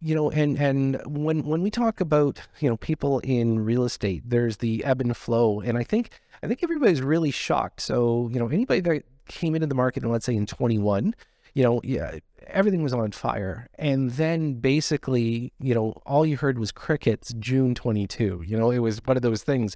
[0.00, 4.22] you know, and and when when we talk about, you know, people in real estate,
[4.24, 5.60] there's the ebb and flow.
[5.60, 6.10] And I think
[6.42, 7.80] I think everybody's really shocked.
[7.80, 11.14] So, you know, anybody that came into the market, and let's say in 21,
[11.54, 13.68] you know, yeah, everything was on fire.
[13.78, 18.44] And then basically, you know, all you heard was crickets June 22.
[18.46, 19.74] You know, it was one of those things.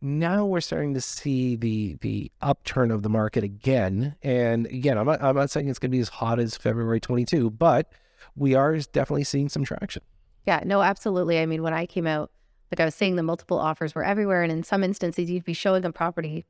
[0.00, 4.16] Now we're starting to see the the upturn of the market again.
[4.22, 7.00] And again, I'm not, I'm not saying it's going to be as hot as February
[7.00, 7.92] 22, but
[8.36, 10.02] we are definitely seeing some traction.
[10.46, 11.38] Yeah, no, absolutely.
[11.38, 12.30] I mean, when I came out,
[12.70, 14.42] like I was saying, the multiple offers were everywhere.
[14.42, 16.46] And in some instances, you'd be showing a property,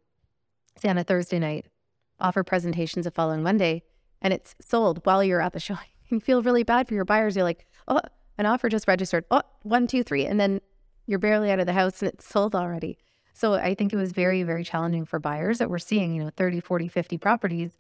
[0.79, 1.67] say on a Thursday night,
[2.21, 3.83] offer presentations the following Monday
[4.23, 5.81] and it's sold while you're at the showing.
[6.09, 7.37] You feel really bad for your buyers.
[7.37, 8.01] You're like, oh,
[8.37, 9.25] an offer just registered.
[9.31, 10.27] Oh, one, two, three.
[10.27, 10.61] And then
[11.07, 12.99] you're barely out of the house and it's sold already.
[13.33, 16.31] So I think it was very, very challenging for buyers that we're seeing, you know,
[16.37, 17.77] 30, 40, 50 properties.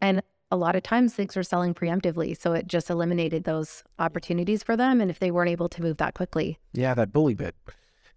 [0.00, 2.38] And a lot of times things are selling preemptively.
[2.38, 5.00] So it just eliminated those opportunities for them.
[5.00, 6.58] And if they weren't able to move that quickly.
[6.72, 7.54] Yeah, that bully bit.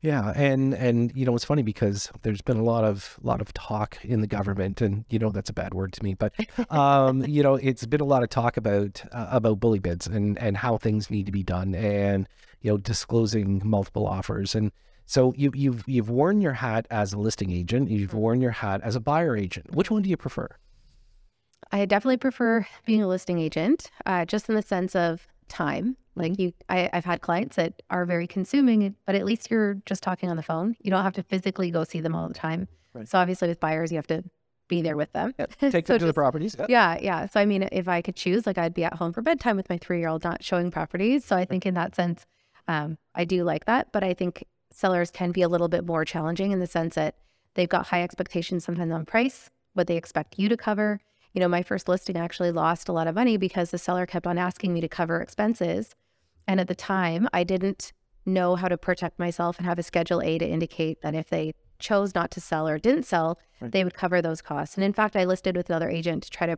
[0.03, 3.53] Yeah, and and you know it's funny because there's been a lot of lot of
[3.53, 6.33] talk in the government, and you know that's a bad word to me, but
[6.69, 10.37] um, you know it's been a lot of talk about uh, about bully bids and
[10.39, 12.27] and how things need to be done, and
[12.59, 14.73] you know disclosing multiple offers, and
[15.05, 18.17] so you you've you've worn your hat as a listing agent, you've mm-hmm.
[18.17, 19.73] worn your hat as a buyer agent.
[19.73, 20.49] Which one do you prefer?
[21.73, 25.97] I definitely prefer being a listing agent, uh, just in the sense of time.
[26.15, 30.03] Like you, I, have had clients that are very consuming, but at least you're just
[30.03, 30.75] talking on the phone.
[30.81, 32.67] You don't have to physically go see them all the time.
[32.93, 33.09] Right.
[33.09, 34.23] So obviously, with buyers, you have to
[34.67, 35.33] be there with them.
[35.37, 36.55] Take so them to just, the properties.
[36.59, 36.69] Yep.
[36.69, 37.25] Yeah, yeah.
[37.25, 39.67] So I mean, if I could choose, like I'd be at home for bedtime with
[39.67, 41.25] my three-year-old, not showing properties.
[41.25, 42.27] So I think in that sense,
[42.67, 43.91] um, I do like that.
[43.91, 47.15] But I think sellers can be a little bit more challenging in the sense that
[47.55, 51.01] they've got high expectations sometimes on price, what they expect you to cover.
[51.33, 54.27] You know, my first listing actually lost a lot of money because the seller kept
[54.27, 55.95] on asking me to cover expenses
[56.47, 57.93] and at the time, I didn't
[58.25, 61.53] know how to protect myself and have a Schedule A to indicate that if they
[61.79, 63.71] chose not to sell or didn't sell, right.
[63.71, 64.75] they would cover those costs.
[64.75, 66.57] And in fact, I listed with another agent to try to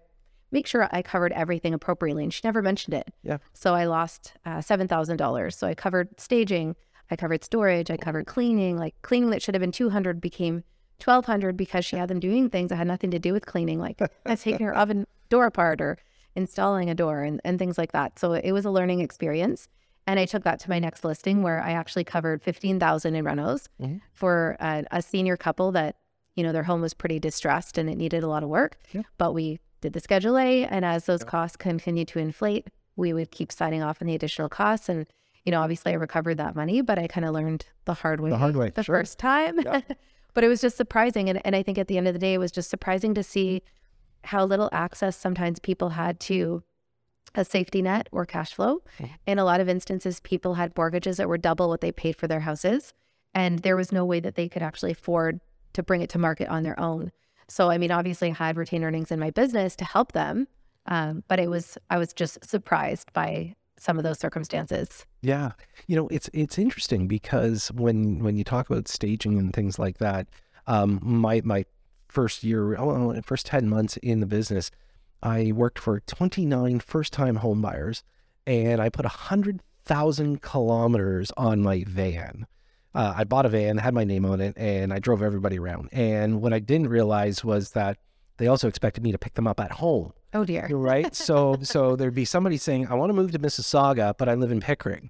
[0.51, 2.23] make sure I covered everything appropriately.
[2.23, 3.11] And she never mentioned it.
[3.23, 3.37] Yeah.
[3.53, 5.53] So I lost uh, $7,000.
[5.53, 6.75] So I covered staging,
[7.09, 8.77] I covered storage, I covered cleaning.
[8.77, 10.63] Like cleaning that should have been 200 became
[11.03, 13.99] 1200 because she had them doing things that had nothing to do with cleaning, like
[14.37, 15.97] taking her oven door apart or
[16.35, 18.19] installing a door and, and things like that.
[18.19, 19.67] So it was a learning experience.
[20.07, 23.67] And I took that to my next listing where I actually covered 15,000 in renos
[23.81, 24.01] Mhm.
[24.13, 25.95] for a, a senior couple that,
[26.35, 28.77] you know, their home was pretty distressed and it needed a lot of work.
[28.91, 29.01] Yeah.
[29.17, 30.65] But we did the Schedule A.
[30.65, 34.47] And as those costs continued to inflate, we would keep signing off on the additional
[34.49, 34.89] costs.
[34.89, 35.07] And,
[35.43, 38.29] you know, obviously I recovered that money, but I kind of learned the hard way
[38.29, 38.97] The hard way, the sure.
[38.99, 39.59] first time.
[39.59, 39.81] Yeah.
[40.35, 41.29] but it was just surprising.
[41.29, 43.23] And, and I think at the end of the day, it was just surprising to
[43.23, 43.63] see
[44.25, 46.61] how little access sometimes people had to
[47.33, 48.81] a safety net or cash flow.
[48.99, 49.09] Mhm.
[49.25, 52.27] In a lot of instances, people had mortgages that were double what they paid for
[52.27, 52.93] their houses.
[53.33, 55.41] And there was no way that they could actually afford
[55.73, 57.11] to bring it to market on their own.
[57.47, 60.47] So, I mean, obviously, I had retained earnings in my business to help them.
[60.85, 65.05] Um, but it was, I was just surprised by some of those circumstances.
[65.21, 65.51] Yeah,
[65.87, 69.99] you know it's it's interesting because when when you talk about staging and things like
[69.99, 70.27] that,
[70.67, 71.65] um, my my
[72.07, 74.71] first year, oh, first ten months in the business,
[75.21, 78.03] I worked for 29 first time home buyers,
[78.45, 82.47] and I put a hundred thousand kilometers on my van.
[82.93, 85.89] Uh, I bought a van, had my name on it, and I drove everybody around.
[85.91, 87.97] And what I didn't realize was that
[88.37, 90.67] they also expected me to pick them up at home Oh, dear.
[90.69, 91.15] right?
[91.15, 94.51] So so there'd be somebody saying, "I want to move to Mississauga, but I live
[94.51, 95.09] in Pickering."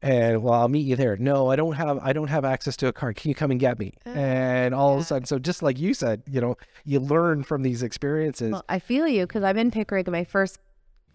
[0.00, 1.16] And well, I'll meet you there.
[1.16, 3.12] No, I don't have I don't have access to a car.
[3.12, 3.94] Can you come and get me?
[4.06, 7.42] Oh, And all of a sudden, so just like you said, you know, you learn
[7.42, 8.52] from these experiences.
[8.52, 10.60] Well, I feel you because I'm in Pickering my first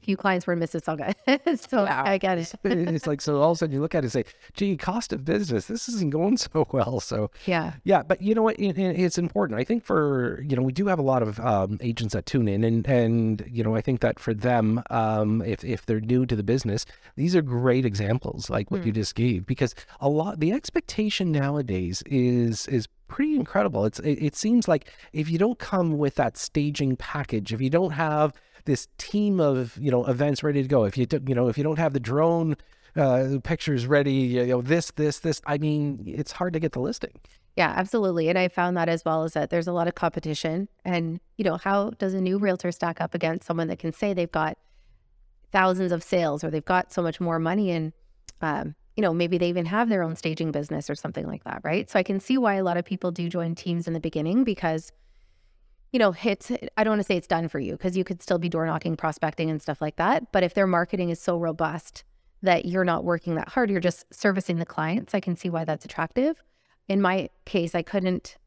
[0.03, 1.13] few clients were in Mississauga.
[1.69, 2.03] so Yeah.
[2.05, 2.53] I get it.
[2.63, 5.13] it's like so all of a sudden you look at it and say, "Gee, cost
[5.13, 5.65] of business.
[5.67, 7.73] This isn't going so well." So Yeah.
[7.83, 8.59] Yeah, but you know what?
[8.59, 9.59] It, it- it's important.
[9.59, 12.47] I think for you know we do have a lot of um, agents that tune
[12.47, 16.25] in, and and you know I think that for them, um, if if they're new
[16.25, 16.85] to the business,
[17.15, 22.03] these are great examples like what you just gave because a lot the expectation nowadays
[22.05, 23.85] is is pretty incredible.
[23.85, 27.69] It's it, it seems like if you don't come with that staging package, if you
[27.69, 28.33] don't have
[28.65, 31.57] this team of you know events ready to go, if you don't you know if
[31.57, 32.55] you don't have the drone
[32.95, 36.79] uh, pictures ready, you know this this this, I mean it's hard to get the
[36.79, 37.19] listing.
[37.55, 38.29] Yeah, absolutely.
[38.29, 40.67] And I found that as well is that there's a lot of competition.
[40.83, 44.13] And, you know, how does a new realtor stack up against someone that can say
[44.13, 44.57] they've got
[45.51, 47.93] thousands of sales or they've got so much more money and,
[48.41, 51.61] um, you know, maybe they even have their own staging business or something like that,
[51.63, 51.89] right?
[51.89, 54.43] So I can see why a lot of people do join teams in the beginning
[54.43, 54.91] because,
[55.93, 58.21] you know, it's, I don't want to say it's done for you because you could
[58.21, 60.33] still be door knocking, prospecting, and stuff like that.
[60.33, 62.03] But if their marketing is so robust
[62.41, 65.63] that you're not working that hard, you're just servicing the clients, I can see why
[65.63, 66.43] that's attractive
[66.87, 68.37] in my case, I couldn't,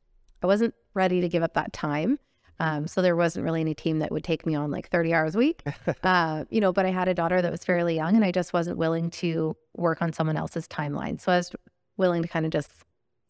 [0.42, 2.18] I wasn't ready to give up that time.
[2.58, 5.34] Um, so there wasn't really any team that would take me on like 30 hours
[5.34, 5.62] a week.
[6.02, 8.52] uh, you know, but I had a daughter that was fairly young and I just
[8.52, 11.20] wasn't willing to work on someone else's timeline.
[11.20, 11.54] So I was
[11.98, 12.70] willing to kind of just,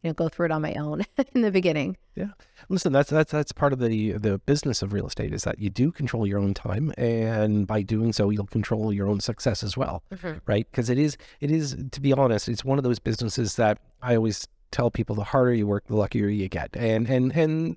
[0.06, 1.02] you know, go through it on my own
[1.34, 1.96] in the beginning.
[2.14, 2.28] Yeah,
[2.68, 5.68] listen, that's that's that's part of the the business of real estate is that you
[5.68, 9.76] do control your own time, and by doing so, you'll control your own success as
[9.76, 10.38] well, mm-hmm.
[10.46, 10.70] right?
[10.70, 14.14] Because it is it is to be honest, it's one of those businesses that I
[14.14, 17.76] always tell people: the harder you work, the luckier you get, and and and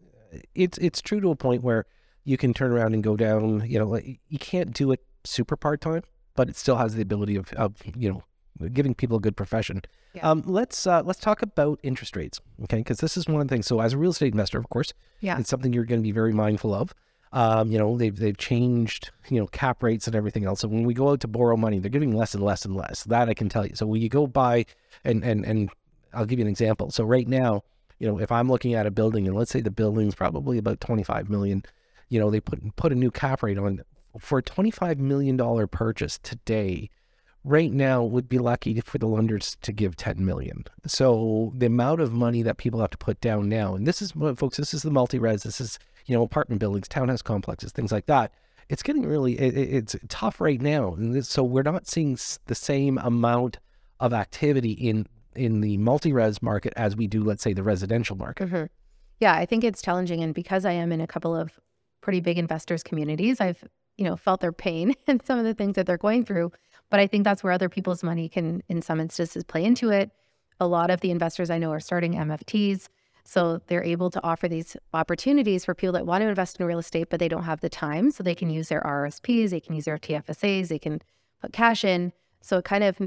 [0.54, 1.88] it's it's true to a point where
[2.26, 3.63] you can turn around and go down.
[3.65, 6.04] You know, like, you can't do it super part time,
[6.36, 8.24] but it still has the ability of of you know
[8.67, 9.82] giving people a good profession.
[10.13, 10.30] Yeah.
[10.30, 12.78] Um, let's uh, let's talk about interest rates, okay?
[12.78, 13.67] Because this is one of the things.
[13.67, 14.91] So, as a real estate investor, of course,
[15.22, 15.39] Yeah.
[15.39, 16.93] it's something you're going to be very mindful of.
[17.32, 20.62] Um, you know, they've they've changed you know cap rates and everything else.
[20.62, 23.04] So when we go out to borrow money, they're giving less and less and less.
[23.04, 23.76] That I can tell you.
[23.76, 24.65] So when you go buy,
[25.06, 25.69] and and and
[26.13, 26.89] I'll give you an example.
[26.89, 27.63] So right now,
[28.00, 30.82] you know, if I'm looking at a building, and let's say the building's probably about
[30.82, 31.63] 25 million,
[32.10, 33.84] you know, they put put a new cap rate on
[34.17, 36.89] for a 25 million dollar purchase today
[37.50, 40.64] right now would be lucky for the lenders to give 10 million.
[40.86, 44.12] So the amount of money that people have to put down now, and this is
[44.12, 48.06] folks, this is the multi-res, this is, you know, apartment buildings, townhouse complexes, things like
[48.06, 48.32] that.
[48.70, 50.94] It's getting really, it, it- it's tough right now.
[50.94, 53.58] And so we're not seeing the same amount
[54.00, 58.48] of activity in, in the multi-res market as we do, let's say, the residential market.
[58.48, 58.66] Mm-hmm.
[59.20, 60.22] Yeah, I think it's challenging.
[60.22, 61.60] And because I am in a couple of
[62.02, 63.64] pretty big investors communities, I've,
[63.98, 66.52] you know, felt their pain and some of the things that they're going through.
[66.89, 70.12] But I think that's where other people's money can, in some instances, play into it.
[70.60, 72.88] A lot of the investors I know are starting MFTs.
[73.23, 76.80] So they're able to offer these opportunities for people that want to invest in real
[76.80, 78.10] estate, but they don't have the time.
[78.12, 81.02] So they can use their RSPs, they can use their TFSAs, they can
[81.41, 82.12] put cash in.
[82.41, 82.99] So it kind of,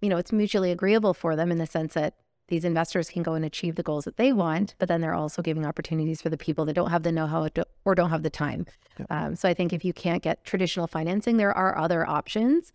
[0.00, 2.14] you know, it's mutually agreeable for them in the sense that
[2.48, 5.40] these investors can go and achieve the goals that they want, but then they're also
[5.40, 7.48] giving opportunities for the people that don't have the know-how
[7.84, 8.66] or don't have the time.
[8.98, 9.06] Yeah.
[9.08, 12.72] Um, so I think if you can't get traditional financing, there are other options.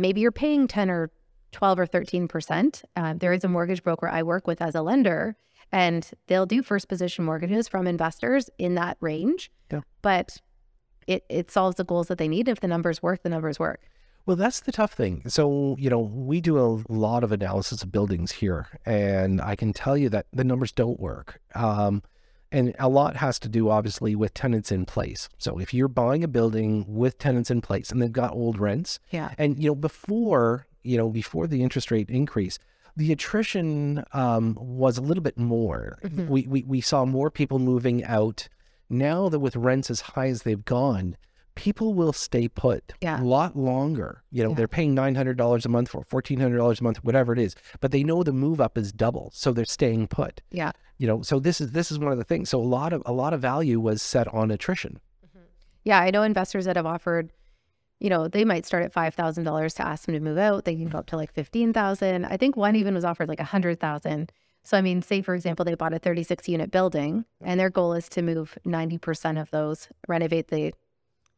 [0.00, 1.10] Maybe you're paying 10 or
[1.52, 2.82] 12 or 13 percent.
[2.96, 5.36] Uh, there is a mortgage broker I work with as a lender,
[5.72, 9.50] and they'll do first position mortgages from investors in that range.
[9.70, 9.80] Yeah.
[10.02, 10.38] But
[11.06, 12.48] it it solves the goals that they need.
[12.48, 13.80] If the numbers work, the numbers work.
[14.26, 15.22] Well, that's the tough thing.
[15.26, 19.72] So, you know, we do a lot of analysis of buildings here, and I can
[19.72, 21.40] tell you that the numbers don't work.
[21.54, 22.02] Um,
[22.52, 25.28] and a lot has to do, obviously, with tenants in place.
[25.38, 28.98] So, if you're buying a building with tenants in place and they've got old rents,
[29.10, 32.58] yeah, and you know, before you know, before the interest rate increase,
[32.96, 35.98] the attrition um, was a little bit more.
[36.02, 36.28] Mm-hmm.
[36.28, 38.48] We, we we saw more people moving out.
[38.92, 41.16] Now that with rents as high as they've gone,
[41.54, 43.20] people will stay put yeah.
[43.20, 44.22] a lot longer.
[44.30, 44.56] You know, yeah.
[44.56, 47.38] they're paying nine hundred dollars a month for fourteen hundred dollars a month, whatever it
[47.38, 47.54] is.
[47.80, 50.40] But they know the move up is double, so they're staying put.
[50.50, 50.72] Yeah.
[50.98, 52.50] You know, so this is this is one of the things.
[52.50, 55.00] So a lot of a lot of value was set on attrition.
[55.26, 55.44] Mm-hmm.
[55.84, 57.32] Yeah, I know investors that have offered.
[57.98, 60.64] You know, they might start at five thousand dollars to ask them to move out.
[60.64, 62.24] They can go up to like fifteen thousand.
[62.24, 64.32] I think one even was offered like a hundred thousand.
[64.62, 67.94] So I mean, say for example, they bought a 36 unit building and their goal
[67.94, 70.74] is to move 90% of those, renovate the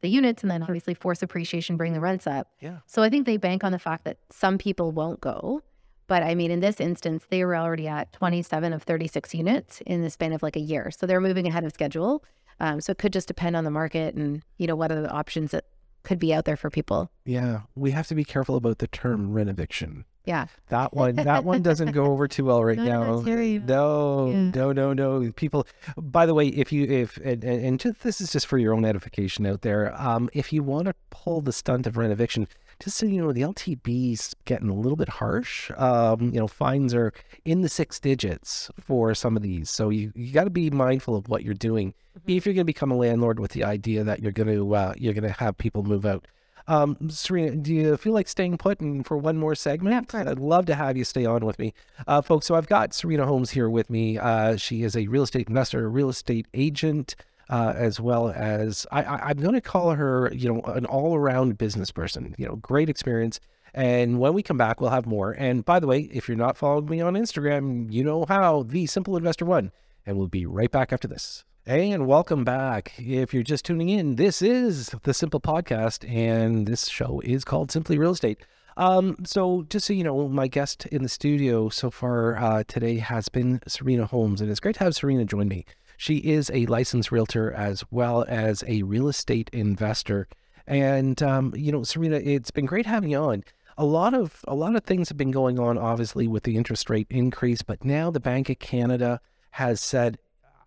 [0.02, 2.48] the units and then obviously force appreciation, bring the rents up.
[2.60, 2.78] Yeah.
[2.86, 5.62] So I think they bank on the fact that some people won't go.
[6.08, 10.02] But I mean, in this instance, they were already at 27 of 36 units in
[10.02, 10.90] the span of like a year.
[10.90, 12.22] So they're moving ahead of schedule.
[12.60, 15.10] Um, so it could just depend on the market and, you know, what are the
[15.10, 15.64] options that
[16.02, 17.10] could be out there for people.
[17.24, 17.62] Yeah.
[17.74, 20.04] We have to be careful about the term renoviction.
[20.24, 20.46] Yeah.
[20.68, 23.20] That one that one doesn't go over too well right now.
[23.66, 24.50] No, yeah.
[24.54, 25.32] no, no, no.
[25.32, 28.74] People by the way, if you if and, and just, this is just for your
[28.74, 32.46] own edification out there, um, if you want to pull the stunt of renoviction,
[32.82, 35.70] just so you know, the LTB's getting a little bit harsh.
[35.76, 37.12] Um, you know, fines are
[37.44, 39.70] in the six digits for some of these.
[39.70, 42.30] So you, you got to be mindful of what you're doing mm-hmm.
[42.30, 44.94] if you're going to become a landlord with the idea that you're going to uh,
[44.96, 46.26] you're going to have people move out.
[46.68, 50.08] Um, Serena, do you feel like staying put and for one more segment?
[50.12, 51.74] Yeah, I'd love to have you stay on with me.
[52.06, 54.18] Uh, folks, so I've got Serena Holmes here with me.
[54.18, 57.16] Uh, she is a real estate investor, a real estate agent,
[57.50, 61.58] uh, as well as I, am going to call her, you know, an all around
[61.58, 63.40] business person, you know, great experience.
[63.74, 65.32] And when we come back, we'll have more.
[65.32, 68.86] And by the way, if you're not following me on Instagram, you know how, the
[68.86, 69.72] simple investor one.
[70.04, 71.44] And we'll be right back after this.
[71.64, 72.92] And welcome back.
[72.98, 77.70] If you're just tuning in, this is the Simple Podcast, and this show is called
[77.70, 78.40] Simply Real Estate.
[78.76, 82.96] Um, so, just so you know, my guest in the studio so far uh, today
[82.96, 85.64] has been Serena Holmes, and it's great to have Serena join me.
[85.96, 90.26] She is a licensed realtor as well as a real estate investor.
[90.66, 93.44] And um, you know, Serena, it's been great having you on.
[93.78, 96.90] A lot of a lot of things have been going on, obviously, with the interest
[96.90, 99.20] rate increase, but now the Bank of Canada
[99.52, 100.18] has said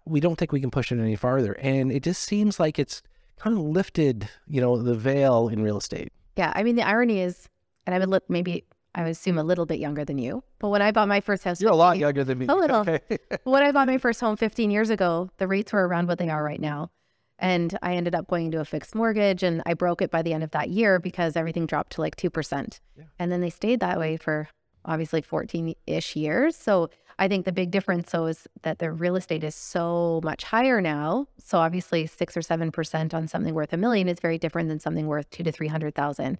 [0.05, 1.53] we don't think we can push it any farther.
[1.53, 3.01] And it just seems like it's
[3.37, 6.11] kind of lifted, you know, the veil in real estate.
[6.37, 6.51] Yeah.
[6.55, 7.49] I mean, the irony is,
[7.85, 10.69] and I would look maybe, I would assume a little bit younger than you, but
[10.69, 12.45] when I bought my first house, you're 15, a lot younger than me.
[12.49, 12.81] A little.
[12.81, 12.99] Okay.
[13.43, 16.29] when I bought my first home 15 years ago, the rates were around what they
[16.29, 16.91] are right now.
[17.37, 20.31] And I ended up going into a fixed mortgage and I broke it by the
[20.31, 22.79] end of that year because everything dropped to like 2%.
[22.97, 23.03] Yeah.
[23.19, 24.47] And then they stayed that way for
[24.85, 26.55] obviously 14 ish years.
[26.55, 30.43] So I think the big difference though is that the real estate is so much
[30.43, 31.27] higher now.
[31.37, 34.79] So obviously six or seven percent on something worth a million is very different than
[34.79, 36.39] something worth two to three hundred thousand.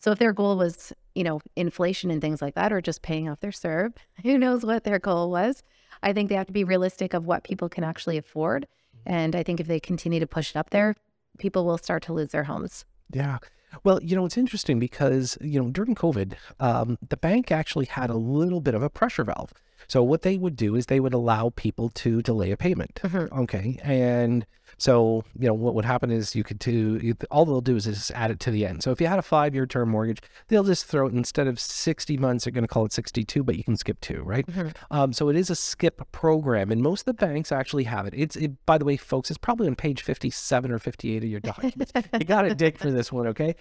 [0.00, 3.28] So if their goal was, you know, inflation and things like that, or just paying
[3.28, 5.62] off their CERB, who knows what their goal was?
[6.02, 8.66] I think they have to be realistic of what people can actually afford.
[9.06, 10.94] And I think if they continue to push it up there,
[11.38, 12.84] people will start to lose their homes.
[13.12, 13.38] Yeah.
[13.84, 18.10] Well, you know, it's interesting because, you know, during COVID, um, the bank actually had
[18.10, 19.52] a little bit of a pressure valve.
[19.88, 23.00] So what they would do is they would allow people to delay a payment.
[23.02, 23.38] Mm-hmm.
[23.40, 23.78] Okay.
[23.82, 24.46] And
[24.78, 28.10] so, you know, what would happen is you could do, all they'll do is just
[28.10, 28.82] add it to the end.
[28.82, 31.58] So if you had a five year term mortgage, they'll just throw it instead of
[31.58, 34.46] 60 months, they're going to call it 62, but you can skip two, right?
[34.46, 34.68] Mm-hmm.
[34.90, 36.70] Um, so it is a skip program.
[36.70, 38.14] And most of the banks actually have it.
[38.16, 41.40] It's, it, by the way, folks, it's probably on page 57 or 58 of your
[41.40, 41.92] document.
[42.12, 43.54] you got to dig for this one, okay?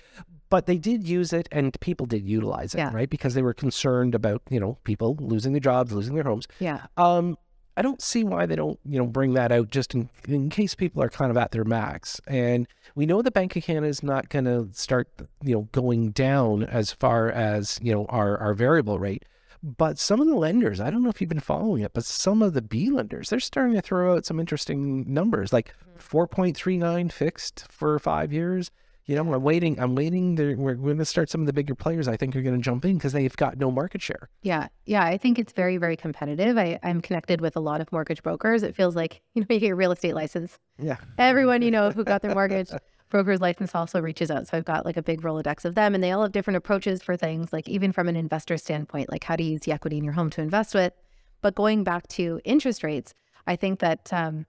[0.49, 2.91] But they did use it and people did utilize it, yeah.
[2.93, 3.09] right?
[3.09, 6.47] Because they were concerned about, you know, people losing their jobs, losing their homes.
[6.59, 6.85] Yeah.
[6.97, 7.37] Um,
[7.77, 10.75] I don't see why they don't, you know, bring that out just in, in case
[10.75, 12.21] people are kind of at their max.
[12.25, 15.09] And we know the Bank of Canada is not going to start,
[15.43, 19.25] you know, going down as far as, you know, our, our variable rate.
[19.61, 22.41] But some of the lenders, I don't know if you've been following it, but some
[22.41, 26.17] of the B lenders, they're starting to throw out some interesting numbers like mm-hmm.
[26.17, 28.71] 4.39 fixed for five years,
[29.05, 29.79] You know, I'm waiting.
[29.79, 30.35] I'm waiting.
[30.35, 32.07] There, we're going to start some of the bigger players.
[32.07, 34.29] I think are going to jump in because they've got no market share.
[34.41, 35.03] Yeah, yeah.
[35.03, 36.57] I think it's very, very competitive.
[36.57, 38.63] I, I'm connected with a lot of mortgage brokers.
[38.63, 40.57] It feels like you know you get your real estate license.
[40.79, 40.97] Yeah.
[41.19, 42.71] Everyone you know who got their mortgage
[43.09, 44.47] broker's license also reaches out.
[44.47, 47.03] So I've got like a big Rolodex of them, and they all have different approaches
[47.03, 47.53] for things.
[47.53, 50.31] Like even from an investor standpoint, like how to use the equity in your home
[50.31, 50.93] to invest with.
[51.41, 53.13] But going back to interest rates,
[53.45, 54.47] I think that um,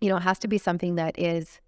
[0.00, 1.60] you know it has to be something that is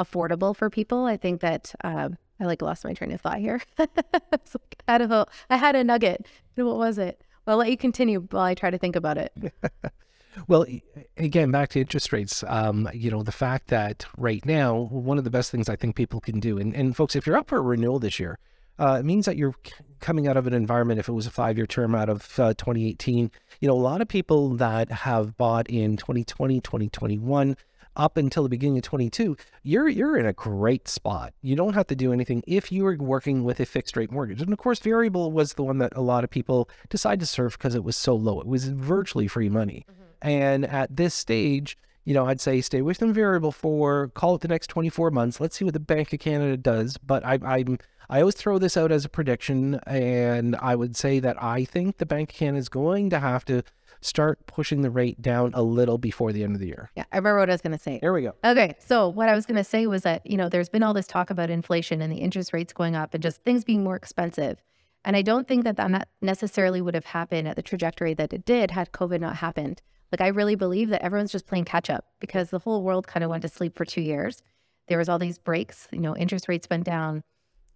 [0.00, 1.04] affordable for people.
[1.04, 3.60] I think that um, I like lost my train of thought here.
[3.78, 3.84] I
[4.88, 6.26] had a I had a nugget.
[6.56, 7.22] What was it?
[7.46, 9.32] Well, I'll let you continue while I try to think about it.
[10.46, 10.64] Well,
[11.16, 12.44] again, back to interest rates.
[12.46, 15.96] Um, you know, the fact that right now, one of the best things I think
[15.96, 18.38] people can do, and, and folks, if you're up for a renewal this year,
[18.78, 19.54] uh, it means that you're
[20.00, 21.00] coming out of an environment.
[21.00, 23.30] If it was a five-year term out of uh, 2018,
[23.60, 27.56] you know, a lot of people that have bought in 2020, 2021,
[27.96, 31.32] up until the beginning of 22, you're you're in a great spot.
[31.42, 34.40] You don't have to do anything if you are working with a fixed rate mortgage.
[34.40, 37.52] And of course, variable was the one that a lot of people decided to serve
[37.52, 38.40] because it was so low.
[38.40, 39.86] It was virtually free money.
[39.90, 40.28] Mm-hmm.
[40.28, 44.40] And at this stage, you know, I'd say stay with them variable for call it
[44.40, 45.40] the next 24 months.
[45.40, 46.96] Let's see what the Bank of Canada does.
[46.96, 47.78] But I, I'm
[48.10, 51.98] I always throw this out as a prediction, and I would say that I think
[51.98, 53.62] the Bank of Canada is going to have to
[54.00, 56.90] start pushing the rate down a little before the end of the year.
[56.96, 57.98] Yeah, I remember what I was going to say.
[58.00, 58.34] There we go.
[58.44, 60.94] Okay, so what I was going to say was that, you know, there's been all
[60.94, 63.96] this talk about inflation and the interest rates going up and just things being more
[63.96, 64.62] expensive.
[65.04, 68.44] And I don't think that that necessarily would have happened at the trajectory that it
[68.44, 69.82] did had COVID not happened.
[70.12, 73.22] Like, I really believe that everyone's just playing catch up because the whole world kind
[73.22, 74.42] of went to sleep for two years.
[74.88, 77.22] There was all these breaks, you know, interest rates went down.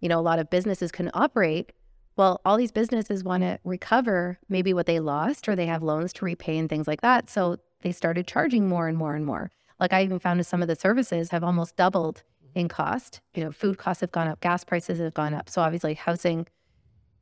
[0.01, 1.71] You know, a lot of businesses couldn't operate.
[2.17, 6.13] Well, all these businesses want to recover maybe what they lost or they have loans
[6.13, 7.29] to repay and things like that.
[7.29, 9.51] So they started charging more and more and more.
[9.79, 12.59] Like I even found that some of the services have almost doubled mm-hmm.
[12.59, 13.19] in cost.
[13.33, 15.49] You know, food costs have gone up, gas prices have gone up.
[15.49, 16.47] So obviously housing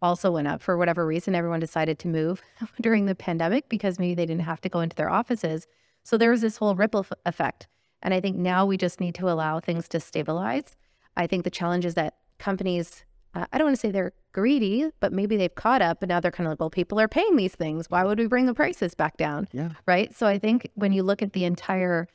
[0.02, 1.34] also went up for whatever reason.
[1.34, 2.42] Everyone decided to move
[2.82, 5.66] during the pandemic because maybe they didn't have to go into their offices.
[6.04, 7.68] So there was this whole ripple f- effect.
[8.02, 10.76] And I think now we just need to allow things to stabilize.
[11.16, 14.90] I think the challenge is that companies, uh, I don't want to say they're greedy,
[15.00, 17.36] but maybe they've caught up and now they're kind of like, well, people are paying
[17.36, 17.90] these things.
[17.90, 19.48] Why would we bring the prices back down?
[19.52, 19.70] Yeah.
[19.86, 20.16] Right.
[20.16, 22.08] So I think when you look at the entire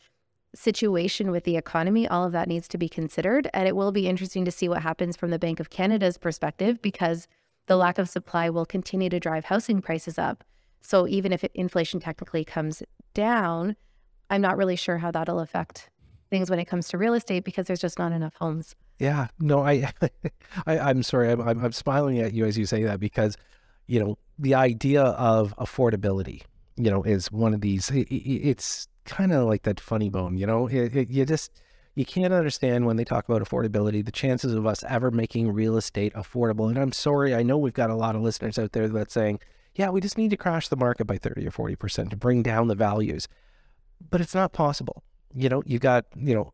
[0.55, 3.49] situation with the economy, all of that needs to be considered.
[3.53, 6.81] And it will be interesting to see what happens from the Bank of Canada's perspective
[6.81, 7.29] because
[7.67, 10.45] the lack of supply will continue to drive housing prices up.
[10.81, 13.77] So even if inflation technically comes down,
[14.31, 15.91] I'm not really sure how that'll affect
[16.31, 18.75] things when it comes to real estate because there's just not enough homes.
[18.99, 19.93] Yeah, no, I,
[20.67, 23.37] I I'm sorry, I'm, I'm I'm smiling at you as you say that because,
[23.87, 26.43] you know, the idea of affordability,
[26.77, 27.91] you know, is one of these.
[27.93, 30.67] i- i- it's kind of like that funny bone, you know.
[30.67, 31.51] It, it, you just
[31.95, 35.77] you can't understand when they talk about affordability the chances of us ever making real
[35.77, 36.69] estate affordable.
[36.69, 39.41] And I'm sorry, I know we've got a lot of listeners out there that's saying,
[39.75, 42.43] yeah, we just need to crash the market by thirty or forty percent to bring
[42.43, 43.29] down the values,
[44.11, 45.03] but it's not possible.
[45.35, 46.53] You know, you got you know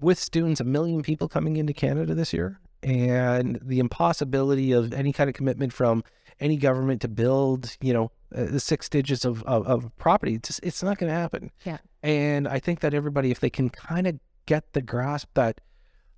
[0.00, 5.12] with students, a million people coming into Canada this year, and the impossibility of any
[5.12, 6.04] kind of commitment from
[6.40, 10.48] any government to build, you know, uh, the six digits of, of, of property, it's,
[10.48, 11.50] just, it's not going to happen.
[11.64, 11.78] Yeah.
[12.02, 15.60] And I think that everybody, if they can kind of get the grasp that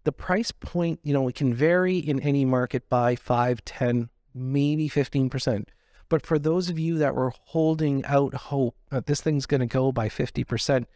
[0.05, 4.89] the price point, you know, it can vary in any market by 5, 10, maybe
[4.89, 5.65] 15%.
[6.09, 9.67] But for those of you that were holding out hope that this thing's going to
[9.67, 10.87] go by 50%,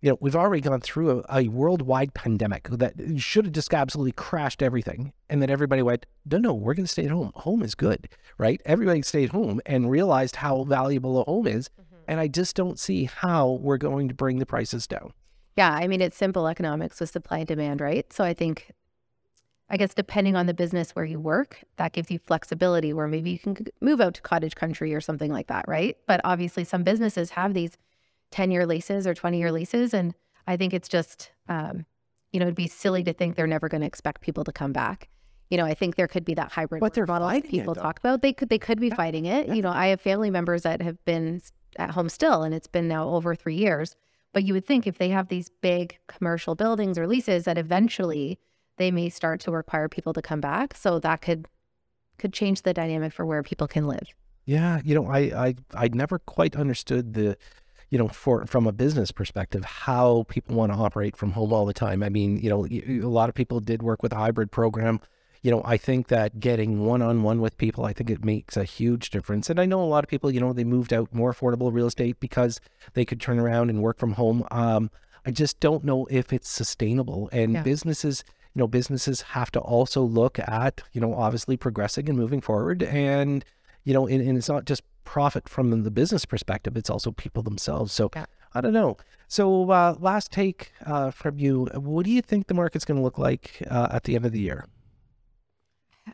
[0.00, 4.12] you know, we've already gone through a, a worldwide pandemic that should have just absolutely
[4.12, 5.12] crashed everything.
[5.28, 7.32] And then everybody went, no, no, we're going to stay at home.
[7.34, 8.60] Home is good, right?
[8.64, 11.68] Everybody stayed home and realized how valuable a home is.
[11.68, 11.96] Mm-hmm.
[12.06, 15.12] And I just don't see how we're going to bring the prices down.
[15.56, 18.10] Yeah, I mean, it's simple economics with supply and demand, right?
[18.12, 18.70] So I think,
[19.68, 23.32] I guess, depending on the business where you work, that gives you flexibility where maybe
[23.32, 25.96] you can move out to cottage country or something like that, right?
[26.06, 27.76] But obviously, some businesses have these
[28.30, 29.94] 10 year leases or 20 year leases.
[29.94, 30.14] And
[30.46, 31.86] I think it's just, um,
[32.32, 34.72] you know, it'd be silly to think they're never going to expect people to come
[34.72, 35.08] back.
[35.50, 37.50] You know, I think there could be that hybrid But work they're model that fighting
[37.50, 38.20] it, people talk about.
[38.20, 39.48] They could they could be Yeah, fighting it.
[39.48, 39.54] yeah.
[39.54, 41.40] You know, I have family members that have been
[41.76, 43.96] at home still, and it's been now over three years.
[44.34, 48.38] But you would think if they have these big commercial buildings or leases, that eventually
[48.76, 50.76] they may start to require people to come back.
[50.76, 51.48] So that could
[52.18, 54.08] could change the dynamic for where people can live.
[54.44, 57.38] Yeah, you know, I I I never quite understood the,
[57.90, 61.66] you know, for from a business perspective, how people want to operate from home all
[61.66, 62.02] the time.
[62.02, 65.00] I mean, you know, a lot of people did work with a hybrid program.
[65.42, 68.56] You know, I think that getting one on one with people, I think it makes
[68.56, 69.48] a huge difference.
[69.48, 71.86] And I know a lot of people, you know, they moved out more affordable real
[71.86, 72.60] estate because
[72.94, 74.44] they could turn around and work from home.
[74.50, 74.90] Um,
[75.24, 77.28] I just don't know if it's sustainable.
[77.32, 77.62] And Yeah.
[77.62, 78.24] businesses,
[78.54, 82.82] you know, businesses have to also look at, you know, obviously progressing and moving forward.
[82.82, 83.44] And,
[83.88, 87.42] you know, and, and it's not just profit from the business perspective, it's also people
[87.42, 87.90] themselves.
[87.90, 88.26] So Yeah.
[88.52, 88.98] I don't know.
[89.28, 93.02] So uh, last take uh, from you, what do you think the market's going to
[93.02, 94.66] look like uh, at the end of the year?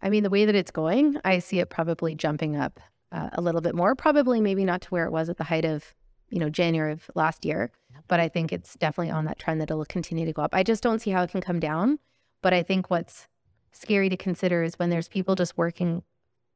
[0.02, 2.78] I mean, the way that it's going, I see it probably jumping up
[3.10, 3.96] uh, a little bit more.
[3.96, 5.94] Probably, maybe not to where it was at the height of,
[6.30, 7.72] you know, January of last year,
[8.06, 10.54] but I think it's definitely on that trend that it'll continue to go up.
[10.54, 11.98] I just don't see how it can come down.
[12.40, 13.26] But I think what's
[13.72, 16.04] scary to consider is when there's people just working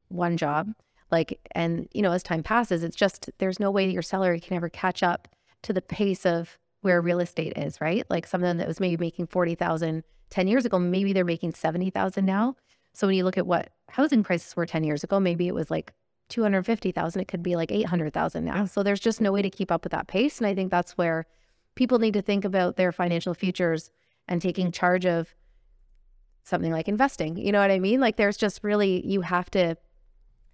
[0.07, 0.73] one job,
[1.11, 4.39] like, and you know, as time passes, it's just there's no way that your salary
[4.39, 5.27] can ever catch up
[5.63, 8.05] to the pace of where real estate is, right?
[8.09, 12.55] Like someone that was maybe making 40,000 10 years ago, maybe they're making 70,000 now.
[12.93, 15.71] So when you look at what housing prices were 10 years ago, maybe it was
[15.71, 15.91] like
[16.29, 18.65] 250,000, it could be like 800,000 now.
[18.65, 20.37] So there's just no way to keep up with that pace.
[20.37, 21.25] And I think that's where
[21.75, 23.89] people need to think about their financial futures
[24.27, 25.33] and taking charge of
[26.43, 27.37] something like investing.
[27.37, 27.99] You know what I mean?
[27.99, 29.75] Like there's just really, you have to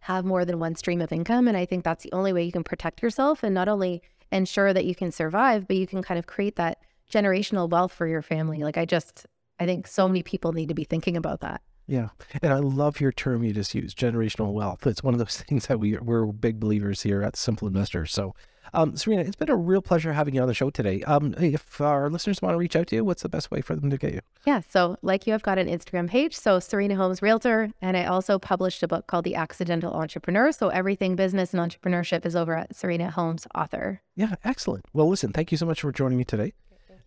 [0.06, 1.48] have more than one stream of income.
[1.48, 4.72] And I think that's the only way you can protect yourself and not only ensure
[4.72, 6.78] that you can survive, but you can kind of create that
[7.12, 8.60] generational wealth for your family.
[8.60, 9.26] Like I just,
[9.60, 11.62] I think so many people need to be thinking about that.
[11.88, 12.10] Yeah.
[12.44, 14.86] And I love your term you just used, generational wealth.
[14.86, 18.14] It's one of those things that we, we're big believers here at Simple Investors.
[18.14, 18.36] So,
[18.74, 21.02] um, Serena, it's been a real pleasure having you on the show today.
[21.04, 23.76] Um, if our listeners want to reach out to you, what's the best way for
[23.76, 24.22] them to get you?
[24.46, 24.62] Yeah.
[24.70, 26.36] So, like you, I've got an Instagram page.
[26.36, 27.72] So, Serena Holmes Realtor.
[27.82, 30.52] And I also published a book called The Accidental Entrepreneur.
[30.52, 34.02] So, everything business and entrepreneurship is over at Serena Holmes Author.
[34.16, 34.86] Yeah, excellent.
[34.94, 36.54] Well, listen, thank you so much for joining me today.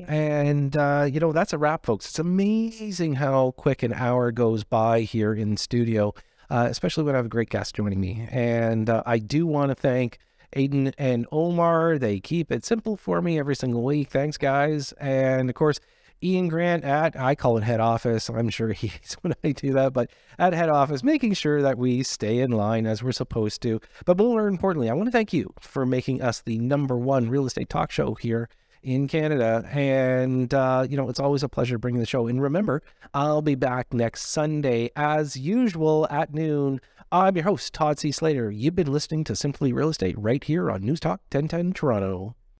[0.07, 2.07] And, uh, you know, that's a wrap, folks.
[2.07, 6.15] It's amazing how quick an hour goes by here in studio,
[6.51, 8.29] uh, especially when I have a great guest joining me.
[8.31, 10.19] And uh, I do want to thank
[10.57, 11.99] Aiden and Omar.
[11.99, 14.11] They keep it simple for me every single week.
[14.11, 14.93] Thanks, guys.
[14.93, 15.81] And of course,
[16.23, 18.29] Ian Grant at, I call it head office.
[18.29, 22.03] I'm sure he's when I do that, but at head office, making sure that we
[22.03, 23.81] stay in line as we're supposed to.
[24.05, 27.47] But more importantly, I want to thank you for making us the number one real
[27.47, 28.49] estate talk show here
[28.83, 29.69] in Canada.
[29.73, 32.27] And, uh, you know, it's always a pleasure bringing the show.
[32.27, 32.83] And remember,
[33.15, 36.81] I'll be back next Sunday as usual at noon.
[37.11, 38.13] I'm your host, Todd C.
[38.13, 38.51] Slater.
[38.51, 42.37] You've been listening to Simply Real Estate right here on News Talk 1010 Toronto.